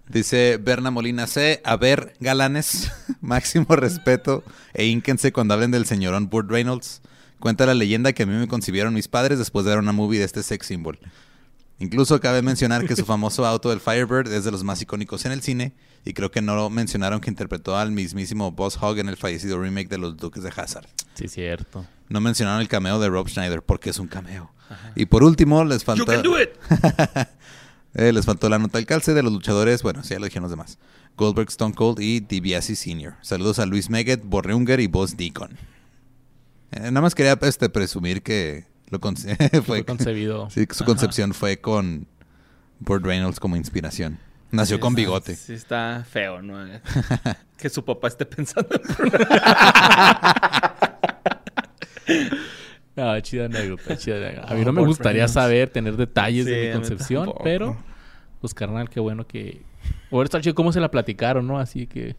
Dice 0.09 0.57
Berna 0.57 0.89
Molina 0.89 1.27
C. 1.27 1.61
A 1.65 1.75
ver, 1.75 2.13
galanes, 2.19 2.91
máximo 3.21 3.75
respeto 3.75 4.43
e 4.73 4.85
ínquense 4.85 5.31
cuando 5.33 5.53
hablen 5.53 5.71
del 5.71 5.85
señorón 5.85 6.29
Burt 6.29 6.49
Reynolds. 6.49 7.01
Cuenta 7.39 7.65
la 7.65 7.73
leyenda 7.75 8.13
que 8.13 8.23
a 8.23 8.25
mí 8.25 8.33
me 8.33 8.47
concibieron 8.47 8.93
mis 8.93 9.07
padres 9.07 9.37
después 9.37 9.65
de 9.65 9.69
ver 9.71 9.79
una 9.79 9.91
movie 9.91 10.17
de 10.19 10.25
este 10.25 10.41
sex 10.43 10.65
symbol. 10.67 10.97
Incluso 11.79 12.19
cabe 12.19 12.41
mencionar 12.41 12.85
que 12.85 12.95
su 12.95 13.05
famoso 13.05 13.45
auto, 13.45 13.71
el 13.71 13.79
Firebird, 13.79 14.31
es 14.31 14.43
de 14.43 14.51
los 14.51 14.63
más 14.63 14.81
icónicos 14.81 15.25
en 15.25 15.31
el 15.31 15.41
cine. 15.41 15.73
Y 16.05 16.13
creo 16.13 16.31
que 16.31 16.41
no 16.41 16.69
mencionaron 16.69 17.19
que 17.19 17.29
interpretó 17.29 17.77
al 17.77 17.91
mismísimo 17.91 18.51
Boss 18.51 18.77
Hogg 18.81 18.99
en 18.99 19.09
el 19.09 19.17
fallecido 19.17 19.59
remake 19.59 19.89
de 19.89 19.97
Los 19.97 20.17
Duques 20.17 20.43
de 20.43 20.51
Hazard. 20.55 20.87
Sí, 21.15 21.27
cierto. 21.27 21.85
No 22.09 22.21
mencionaron 22.21 22.61
el 22.61 22.67
cameo 22.67 22.99
de 22.99 23.09
Rob 23.09 23.27
Schneider 23.27 23.61
porque 23.61 23.89
es 23.89 23.99
un 23.99 24.07
cameo. 24.07 24.51
Y 24.95 25.05
por 25.05 25.23
último, 25.23 25.63
les 25.63 25.81
You 25.81 25.85
falta... 25.85 26.13
can 26.13 26.23
do 26.23 26.41
it. 26.41 26.49
Eh, 27.93 28.13
les 28.13 28.25
faltó 28.25 28.47
la 28.47 28.59
nota 28.59 28.77
al 28.77 28.85
calce 28.85 29.15
de 29.15 29.23
los 29.23 29.33
luchadores. 29.33 29.81
Bueno, 29.81 30.03
sí, 30.03 30.09
ya 30.09 30.19
lo 30.19 30.25
dijeron 30.25 30.43
los 30.43 30.51
demás. 30.51 30.77
Goldberg, 31.15 31.49
Stone 31.49 31.73
Cold 31.73 31.99
y 31.99 32.19
DiBiase 32.19 32.75
Sr. 32.75 33.15
Saludos 33.21 33.57
a 33.57 33.65
Luis 33.65 33.89
Meget, 33.89 34.21
Borre 34.23 34.53
Unger 34.53 34.79
y 34.79 34.85
Boss 34.85 35.17
Deacon. 35.17 35.57
Eh, 36.71 36.79
nada 36.79 37.01
más 37.01 37.15
quería 37.15 37.39
este, 37.41 37.69
presumir 37.69 38.21
que 38.21 38.65
lo 38.89 38.99
conce- 38.99 39.35
Fue 39.63 39.83
concebido. 39.85 40.49
sí, 40.49 40.65
su 40.71 40.85
concepción 40.85 41.33
fue 41.33 41.59
con 41.59 42.07
Burt 42.79 43.03
Reynolds 43.05 43.39
como 43.39 43.55
inspiración. 43.55 44.19
Nació 44.51 44.77
Sí 44.77 44.81
con 44.81 44.93
está- 44.93 45.01
bigote. 45.01 45.35
Sí, 45.35 45.53
está 45.53 46.05
feo, 46.09 46.41
¿no? 46.41 46.65
que 47.57 47.69
su 47.69 47.83
papá 47.83 48.07
esté 48.07 48.25
pensando 48.25 48.69
en 48.75 48.81
No, 52.95 53.19
chida 53.19 53.45
anécdota, 53.45 53.97
chida 53.97 54.17
anécdota. 54.17 54.51
A 54.51 54.55
mí 54.55 54.65
no 54.65 54.73
me 54.73 54.81
gustaría 54.83 55.27
saber, 55.27 55.69
tener 55.69 55.97
detalles 55.97 56.45
Sí, 56.45 56.51
de 56.51 56.67
mi 56.67 56.73
concepción, 56.73 57.33
pero 57.43 57.77
pues 58.41 58.53
carnal, 58.53 58.89
qué 58.89 58.99
bueno 58.99 59.27
que... 59.27 59.61
O 60.09 60.23
está 60.23 60.41
chido 60.41 60.55
cómo 60.55 60.71
se 60.71 60.79
la 60.79 60.89
platicaron, 60.89 61.45
¿no? 61.45 61.59
Así 61.59 61.85
que... 61.85 62.15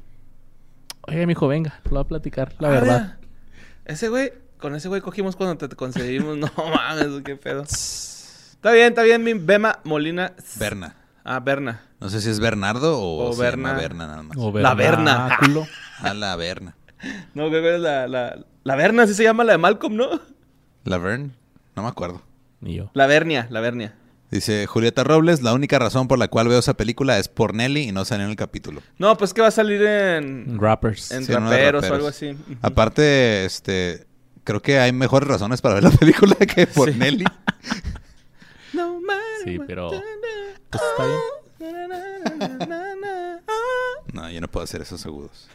Oye, 1.02 1.26
mijo, 1.26 1.48
venga, 1.48 1.80
lo 1.84 1.90
voy 1.92 2.00
a 2.00 2.04
platicar, 2.04 2.54
la 2.60 2.68
Ah, 2.68 2.72
verdad. 2.72 3.16
mira, 3.18 3.28
Ese 3.86 4.08
güey, 4.08 4.32
con 4.58 4.74
ese 4.74 4.88
güey 4.88 5.00
cogimos 5.00 5.36
cuando 5.36 5.56
te, 5.68 5.74
concedimos. 5.74 6.36
no 6.38 6.50
mames, 6.56 7.22
qué 7.24 7.36
pedo. 7.36 7.62
Está 7.62 8.72
bien, 8.72 8.88
está 8.88 9.02
bien, 9.02 9.22
mi 9.22 9.34
Bema 9.34 9.78
Molina. 9.84 10.34
Berna. 10.58 10.96
Ah, 11.24 11.40
Berna. 11.40 11.82
No 12.00 12.08
sé 12.08 12.20
si 12.20 12.30
es 12.30 12.40
Bernardo 12.40 12.98
o, 13.00 13.28
O 13.28 13.32
se 13.32 13.42
llama 13.42 13.72
Berna. 13.72 13.80
Berna 13.80 14.06
nada 14.06 14.22
más. 14.22 14.36
O 14.38 14.52
La 14.58 14.74
Berna. 14.74 15.26
vernáculo. 15.28 15.66
A 16.00 16.14
la 16.14 16.36
Berna. 16.36 16.76
No, 17.34 17.48
creo 17.48 17.62
que 17.62 17.74
es 17.76 17.80
la, 17.80 18.08
la, 18.08 18.44
la 18.64 18.76
Berna, 18.76 19.04
así 19.04 19.14
se 19.14 19.22
llama 19.24 19.44
la 19.44 19.52
de 19.52 19.58
Malcolm, 19.58 19.96
¿no? 19.96 20.20
¿La 20.84 20.98
Vern? 20.98 21.32
No 21.76 21.82
me 21.82 21.88
acuerdo. 21.88 22.22
Ni 22.60 22.74
yo. 22.74 22.90
La 22.94 23.06
Vernia, 23.06 23.46
la 23.50 23.60
Vernia. 23.60 23.94
Dice 24.30 24.66
Julieta 24.66 25.04
Robles, 25.04 25.42
la 25.42 25.54
única 25.54 25.78
razón 25.78 26.08
por 26.08 26.18
la 26.18 26.28
cual 26.28 26.48
veo 26.48 26.58
esa 26.58 26.74
película 26.74 27.18
es 27.18 27.28
por 27.28 27.54
Nelly 27.54 27.88
y 27.88 27.92
no 27.92 28.04
salió 28.04 28.24
en 28.24 28.30
el 28.30 28.36
capítulo. 28.36 28.82
No, 28.98 29.16
pues 29.16 29.32
que 29.32 29.40
va 29.40 29.48
a 29.48 29.52
salir 29.52 29.80
en, 29.82 30.58
Rappers. 30.58 31.12
en 31.12 31.24
Sí, 31.24 31.32
raperos, 31.32 31.88
o 31.88 31.94
algo 31.94 32.08
así. 32.08 32.36
Aparte, 32.60 33.44
este, 33.44 34.06
creo 34.48 34.62
que 34.62 34.78
hay 34.78 34.92
mejores 34.92 35.28
razones 35.28 35.60
para 35.60 35.74
ver 35.74 35.84
la 35.84 35.90
película 36.00 36.34
que 36.36 36.66
por 36.66 36.90
Sí. 36.90 36.98
Nelly. 36.98 37.24
No 38.72 38.98
matter 39.00 39.22
Sí, 39.44 39.58
pero-. 39.66 39.90
Pues 39.90 40.82
está 40.82 41.06
bien. 41.06 41.18
No, 44.12 44.30
yo 44.30 44.40
no 44.40 44.48
puedo 44.48 44.64
hacer 44.64 44.80
esos 44.82 45.04
agudos. 45.06 45.48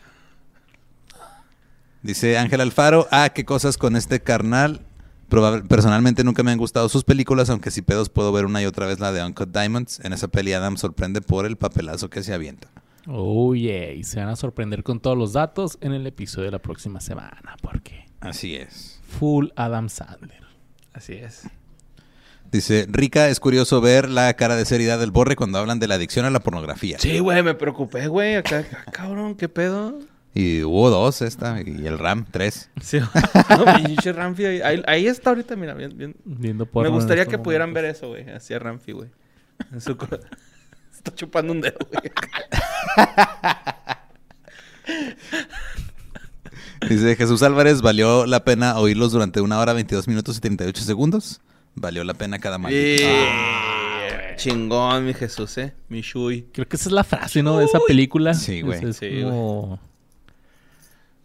Dice 2.01 2.37
Ángel 2.37 2.61
Alfaro, 2.61 3.07
ah, 3.11 3.29
qué 3.33 3.45
cosas 3.45 3.77
con 3.77 3.95
este 3.95 4.21
carnal. 4.21 4.81
Probable- 5.29 5.63
personalmente 5.67 6.23
nunca 6.23 6.43
me 6.43 6.51
han 6.51 6.57
gustado 6.57 6.89
sus 6.89 7.03
películas, 7.03 7.49
aunque 7.49 7.71
si 7.71 7.81
pedos 7.81 8.09
puedo 8.09 8.31
ver 8.31 8.45
una 8.45 8.61
y 8.61 8.65
otra 8.65 8.85
vez 8.85 8.99
la 8.99 9.11
de 9.11 9.23
Uncut 9.23 9.49
Diamonds. 9.51 9.99
En 10.03 10.13
esa 10.13 10.27
peli 10.27 10.53
Adam 10.53 10.77
sorprende 10.77 11.21
por 11.21 11.45
el 11.45 11.55
papelazo 11.57 12.09
que 12.09 12.21
se 12.23 12.33
avienta. 12.33 12.67
Oh, 13.07 13.53
yeah. 13.55 13.91
Y 13.93 14.03
se 14.03 14.19
van 14.19 14.29
a 14.29 14.35
sorprender 14.35 14.83
con 14.83 14.99
todos 14.99 15.17
los 15.17 15.33
datos 15.33 15.77
en 15.81 15.93
el 15.93 16.05
episodio 16.07 16.45
de 16.45 16.51
la 16.51 16.59
próxima 16.59 16.99
semana. 17.01 17.55
Porque 17.61 18.05
Así 18.23 18.55
es. 18.55 18.99
full 19.19 19.49
Adam 19.55 19.89
Sandler. 19.89 20.41
Así 20.93 21.13
es. 21.13 21.43
Dice, 22.51 22.85
Rica, 22.89 23.29
es 23.29 23.39
curioso 23.39 23.81
ver 23.81 24.07
la 24.09 24.33
cara 24.35 24.55
de 24.55 24.65
seriedad 24.65 24.99
del 24.99 25.11
borre 25.11 25.35
cuando 25.35 25.57
hablan 25.57 25.79
de 25.79 25.87
la 25.87 25.95
adicción 25.95 26.25
a 26.25 26.29
la 26.29 26.39
pornografía. 26.39 26.99
Sí, 26.99 27.17
güey, 27.19 27.41
me 27.41 27.55
preocupé, 27.55 28.07
güey. 28.07 28.35
Acá, 28.35 28.59
acá, 28.59 28.85
cabrón, 28.91 29.35
¿qué 29.35 29.49
pedo? 29.49 29.97
Y 30.35 30.63
hubo 30.63 30.89
dos, 30.89 31.21
esta, 31.21 31.61
y 31.61 31.85
el 31.87 31.97
RAM, 31.99 32.25
tres. 32.29 32.69
Sí. 32.81 32.99
No, 32.99 33.65
pinche 33.83 34.13
Ramfi. 34.13 34.45
Ahí, 34.45 34.81
ahí- 34.87 35.07
está 35.07 35.29
ahorita, 35.31 35.55
mira, 35.55 35.73
bien, 35.73 35.95
bien. 35.97 36.15
Viendo 36.25 36.65
Me 36.65 36.71
porno 36.71 36.89
en 36.89 36.95
gustaría 36.95 37.25
que 37.25 37.37
pudieran 37.37 37.73
ver 37.73 37.85
eso, 37.85 38.07
güey. 38.09 38.29
Así 38.29 38.53
a 38.53 38.59
Ramfi, 38.59 38.91
güey. 38.93 39.09
En 39.71 39.81
su 39.81 39.91
Está 40.93 41.13
chupando 41.13 41.53
un 41.53 41.61
dedo, 41.61 41.77
güey. 41.91 42.11
Dice 46.89 47.15
Jesús 47.15 47.41
Álvarez, 47.43 47.81
¿valió 47.81 48.25
la 48.25 48.43
pena 48.43 48.77
oírlos 48.77 49.11
durante 49.11 49.41
una 49.41 49.59
hora, 49.59 49.73
22 49.73 50.07
minutos 50.07 50.37
y 50.37 50.41
38 50.41 50.83
segundos? 50.83 51.41
Valió 51.75 52.03
la 52.03 52.13
pena 52.13 52.39
cada 52.39 52.57
maldito. 52.57 53.03
Y... 53.03 54.35
Chingón, 54.35 55.05
mi 55.05 55.13
Jesús, 55.13 55.57
eh. 55.57 55.73
Mi 55.89 56.01
Shui. 56.01 56.47
Creo 56.53 56.67
que 56.67 56.75
esa 56.75 56.89
es 56.89 56.93
la 56.93 57.03
frase, 57.03 57.43
¿no? 57.43 57.57
De 57.59 57.65
esa 57.65 57.79
película. 57.87 58.33
Sí, 58.33 58.61
güey. 58.61 58.83
Es- 58.83 58.97
Sí, 58.97 59.21
como- 59.23 59.79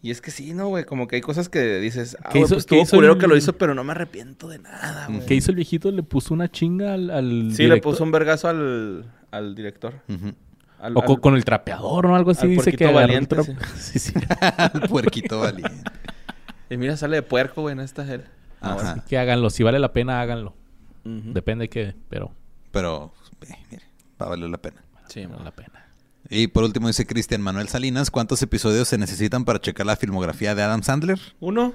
Y 0.03 0.11
es 0.11 0.21
que 0.21 0.31
sí, 0.31 0.55
¿no, 0.55 0.69
güey? 0.69 0.85
Como 0.85 1.09
que 1.09 1.17
hay 1.17 1.23
cosas 1.23 1.49
que 1.49 1.79
dices, 1.81 2.17
ah, 2.23 2.29
¿Qué 2.31 2.39
hizo- 2.41 2.55
pues 2.55 2.67
qué 2.67 2.81
estuvo 2.81 3.03
el- 3.03 3.19
que 3.19 3.27
lo 3.27 3.37
hizo, 3.37 3.55
pero 3.55 3.75
no 3.75 3.83
me 3.83 3.93
arrepiento 3.93 4.49
de 4.49 4.59
nada, 4.59 5.07
güey. 5.09 5.27
¿Qué 5.27 5.35
hizo 5.35 5.51
el 5.51 5.57
viejito? 5.57 5.91
Le 5.91 6.03
puso 6.03 6.35
una 6.35 6.49
chinga 6.51 6.95
al, 6.95 7.11
al 7.11 7.53
Sí, 7.55 7.67
le 7.67 7.79
puso 7.79 8.05
un 8.05 8.13
vergazo 8.13 8.49
al, 8.49 9.11
al 9.31 9.55
director. 9.55 9.95
Ujú. 10.09 10.35
Al- 10.81 10.97
O 10.97 11.03
co- 11.03 11.15
al- 11.15 11.21
con 11.21 11.35
el 11.37 11.45
trapeador 11.45 12.07
o 12.07 12.15
algo 12.15 12.31
así. 12.31 12.43
al 12.43 12.51
Dice 12.51 12.73
que 12.73 12.93
valiente, 12.93 13.35
trapo. 13.37 13.53
Sí, 13.77 13.99
sí. 13.99 14.13
El 14.75 14.89
puerquito 14.89 15.41
valiente. 15.41 15.91
Y 16.71 16.77
mira, 16.77 16.97
sale 16.97 17.17
de 17.17 17.23
puerco, 17.23 17.63
güey, 17.63 17.73
en 17.73 17.81
esta. 17.81 18.03
Ajá. 18.03 18.93
Así 18.93 19.01
que 19.09 19.19
háganlo. 19.19 19.51
Si 19.51 19.63
vale 19.63 19.79
la 19.79 19.93
pena, 19.93 20.21
háganlo. 20.21 20.55
Depende 21.05 21.65
de 21.65 21.69
qué, 21.71 21.95
pero 22.11 22.33
Pero, 22.71 23.13
eh, 23.41 23.55
mire, 23.71 23.83
va 24.21 24.27
a 24.27 24.29
valer 24.31 24.51
la 24.51 24.59
pena. 24.59 24.83
Sí, 25.09 25.25
vale 25.25 25.43
la 25.43 25.53
pena. 25.53 25.87
Y 26.29 26.49
por 26.49 26.65
último 26.65 26.87
dice 26.89 27.07
Cristian 27.07 27.41
Manuel 27.41 27.69
Salinas, 27.69 28.11
¿cuántos 28.11 28.43
episodios 28.43 28.89
se 28.89 28.99
necesitan 28.99 29.47
para 29.47 29.59
checar 29.59 29.87
la 29.87 29.97
filmografía 29.97 30.55
de 30.55 30.63
Adam 30.63 30.83
Sandler? 30.83 31.19
Uno. 31.41 31.73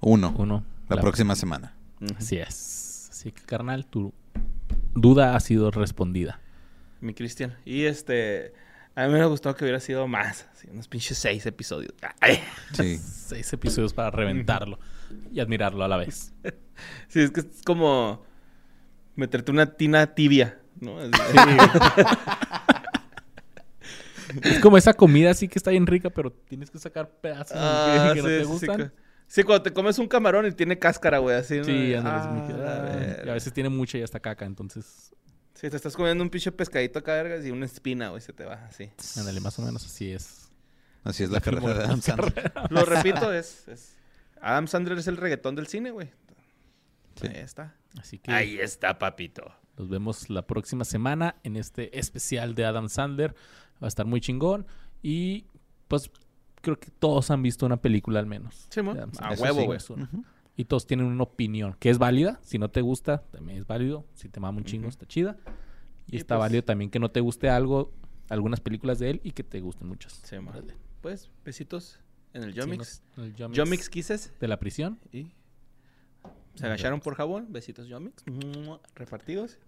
Uno. 0.00 0.32
Uno. 0.38 0.62
La, 0.88 0.96
La- 0.96 1.02
próxima 1.02 1.34
semana. 1.34 1.74
Ujú. 2.00 2.14
Así 2.18 2.36
es. 2.38 3.08
Así 3.10 3.32
que, 3.32 3.42
carnal, 3.42 3.84
tu 3.86 4.12
duda 4.94 5.34
ha 5.34 5.40
sido 5.40 5.72
respondida. 5.72 6.38
Mi 7.02 7.12
Cristian. 7.14 7.56
Y 7.64 7.84
este. 7.84 8.54
A 8.94 9.02
mí 9.02 9.06
me 9.08 9.12
hubiera 9.14 9.26
gustado 9.26 9.54
que 9.56 9.64
hubiera 9.64 9.80
sido 9.80 10.06
más. 10.08 10.46
así, 10.52 10.68
unos 10.70 10.86
pinches 10.88 11.18
seis 11.18 11.44
episodios. 11.46 11.92
Ay. 12.20 12.38
Sí. 12.72 12.98
Seis 13.32 13.50
episodios 13.54 13.94
para 13.94 14.10
reventarlo 14.10 14.78
y 15.32 15.40
admirarlo 15.40 15.84
a 15.84 15.88
la 15.88 15.96
vez. 15.96 16.32
Sí, 17.08 17.20
es 17.20 17.30
que 17.30 17.40
es 17.40 17.62
como 17.64 18.24
meterte 19.14 19.50
una 19.52 19.66
tina 19.76 20.14
tibia, 20.14 20.58
¿no? 20.80 20.98
Así- 20.98 21.12
Es 24.42 24.58
como 24.60 24.78
esa 24.78 24.94
comida 24.94 25.30
así 25.30 25.46
que 25.48 25.58
está 25.58 25.70
bien 25.70 25.86
rica, 25.86 26.08
pero 26.10 26.32
tienes 26.32 26.70
que 26.70 26.78
sacar 26.78 27.08
pedazos 27.20 27.56
Ah, 27.60 28.12
que 28.14 28.22
no 28.22 28.28
sí, 28.28 28.34
te 28.34 28.38
sí, 28.38 28.44
sí, 28.44 28.50
gustan. 28.50 28.92
Sí, 29.26 29.42
cuando 29.42 29.62
te 29.62 29.72
comes 29.72 29.98
un 29.98 30.08
camarón 30.08 30.46
y 30.46 30.52
tiene 30.52 30.78
cáscara, 30.78 31.18
güey, 31.18 31.36
así. 31.36 31.58
¿no? 31.58 31.64
Sí, 31.64 31.94
Ah, 31.96 32.44
que- 32.46 32.52
la 32.54 32.76
ah, 32.76 32.82
verga. 32.82 33.22
y 33.26 33.28
a 33.28 33.34
veces 33.34 33.52
tiene 33.52 33.68
mucha 33.68 33.98
y 33.98 34.02
hasta 34.02 34.20
caca, 34.20 34.44
entonces, 34.46 35.14
Sí, 35.62 35.70
te 35.70 35.76
estás 35.76 35.94
comiendo 35.94 36.24
un 36.24 36.28
pinche 36.28 36.50
pescadito 36.50 36.98
acá, 36.98 37.12
vergas, 37.14 37.46
y 37.46 37.52
una 37.52 37.66
espina, 37.66 38.08
güey, 38.08 38.20
se 38.20 38.32
te 38.32 38.44
va 38.44 38.54
así. 38.66 38.90
ándale, 39.16 39.40
más 39.40 39.56
o 39.60 39.62
menos 39.62 39.86
así 39.86 40.10
es. 40.10 40.50
Así 41.04 41.22
es 41.22 41.30
la, 41.30 41.40
carrera 41.40 41.72
de 41.74 41.84
Adam 41.84 42.00
Sandler. 42.02 42.52
Lo 42.68 42.84
repito, 42.84 43.32
es, 43.32 43.68
es- 43.68 43.94
Adam 44.40 44.66
Sandler 44.66 44.98
es 44.98 45.06
el 45.06 45.16
reggaetón 45.16 45.54
del 45.54 45.68
cine, 45.68 45.92
güey. 45.92 46.10
Sí. 47.20 47.28
Ahí 47.28 47.36
está. 47.36 47.76
Así 48.00 48.18
que 48.18 48.32
Ahí 48.32 48.58
está, 48.58 48.98
papito. 48.98 49.54
nos 49.78 49.88
vemos 49.88 50.28
la 50.30 50.42
próxima 50.48 50.84
semana 50.84 51.36
en 51.44 51.56
este 51.56 51.96
especial 51.96 52.56
de 52.56 52.64
Adam 52.64 52.88
Sandler. 52.88 53.32
Va 53.80 53.86
a 53.86 53.88
estar 53.88 54.04
muy 54.04 54.20
chingón 54.20 54.66
y 55.00 55.46
pues 55.86 56.10
creo 56.60 56.76
que 56.80 56.90
todos 56.90 57.30
han 57.30 57.40
visto 57.40 57.66
una 57.66 57.76
película 57.76 58.18
al 58.18 58.26
menos. 58.26 58.66
Sí, 58.68 58.80
A 58.80 59.32
huevo, 59.34 59.60
Sí, 59.78 59.94
güey. 59.94 60.06
Y 60.62 60.64
todos 60.64 60.86
tienen 60.86 61.06
una 61.06 61.24
opinión 61.24 61.74
que 61.80 61.90
es 61.90 61.98
válida. 61.98 62.38
Si 62.44 62.56
no 62.56 62.70
te 62.70 62.82
gusta, 62.82 63.24
también 63.32 63.58
es 63.58 63.66
válido. 63.66 64.06
Si 64.14 64.28
te 64.28 64.38
mama 64.38 64.58
un 64.58 64.64
chingo, 64.64 64.88
está 64.88 65.06
chida. 65.06 65.36
Y, 66.06 66.14
Y 66.14 66.18
está 66.18 66.36
pues- 66.36 66.44
válido 66.46 66.62
también 66.62 66.88
que 66.88 67.00
no 67.00 67.10
te 67.10 67.18
guste 67.18 67.48
algo, 67.50 67.90
algunas 68.28 68.60
películas 68.60 69.00
de 69.00 69.10
él 69.10 69.20
y 69.24 69.32
que 69.32 69.42
te 69.42 69.60
gusten 69.60 69.88
muchas. 69.88 70.12
Sí. 70.22 70.36
Órale. 70.36 70.76
Pues, 71.00 71.32
besitos 71.44 71.98
en 72.32 72.44
el 72.44 72.52
Sí, 72.52 72.60
Yomix. 72.60 73.02
¿no? 73.16 73.24
El 73.24 73.34
Yomix 73.34 73.90
Kisses. 73.90 74.32
de 74.38 74.46
la 74.46 74.60
prisión. 74.60 75.00
Y 75.10 75.32
se 76.54 76.64
agacharon 76.66 77.00
por 77.00 77.16
jabón. 77.16 77.48
Besitos 77.50 77.88
Yomix. 77.88 78.22
Repartidos. 78.94 79.58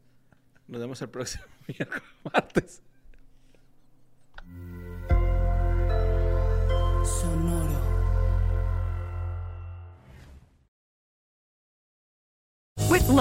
Nos 0.69 0.81
vemos 0.81 1.03
el 1.03 1.09
próximo 1.09 1.43
miércoles, 1.69 2.03
martes. 2.33 2.83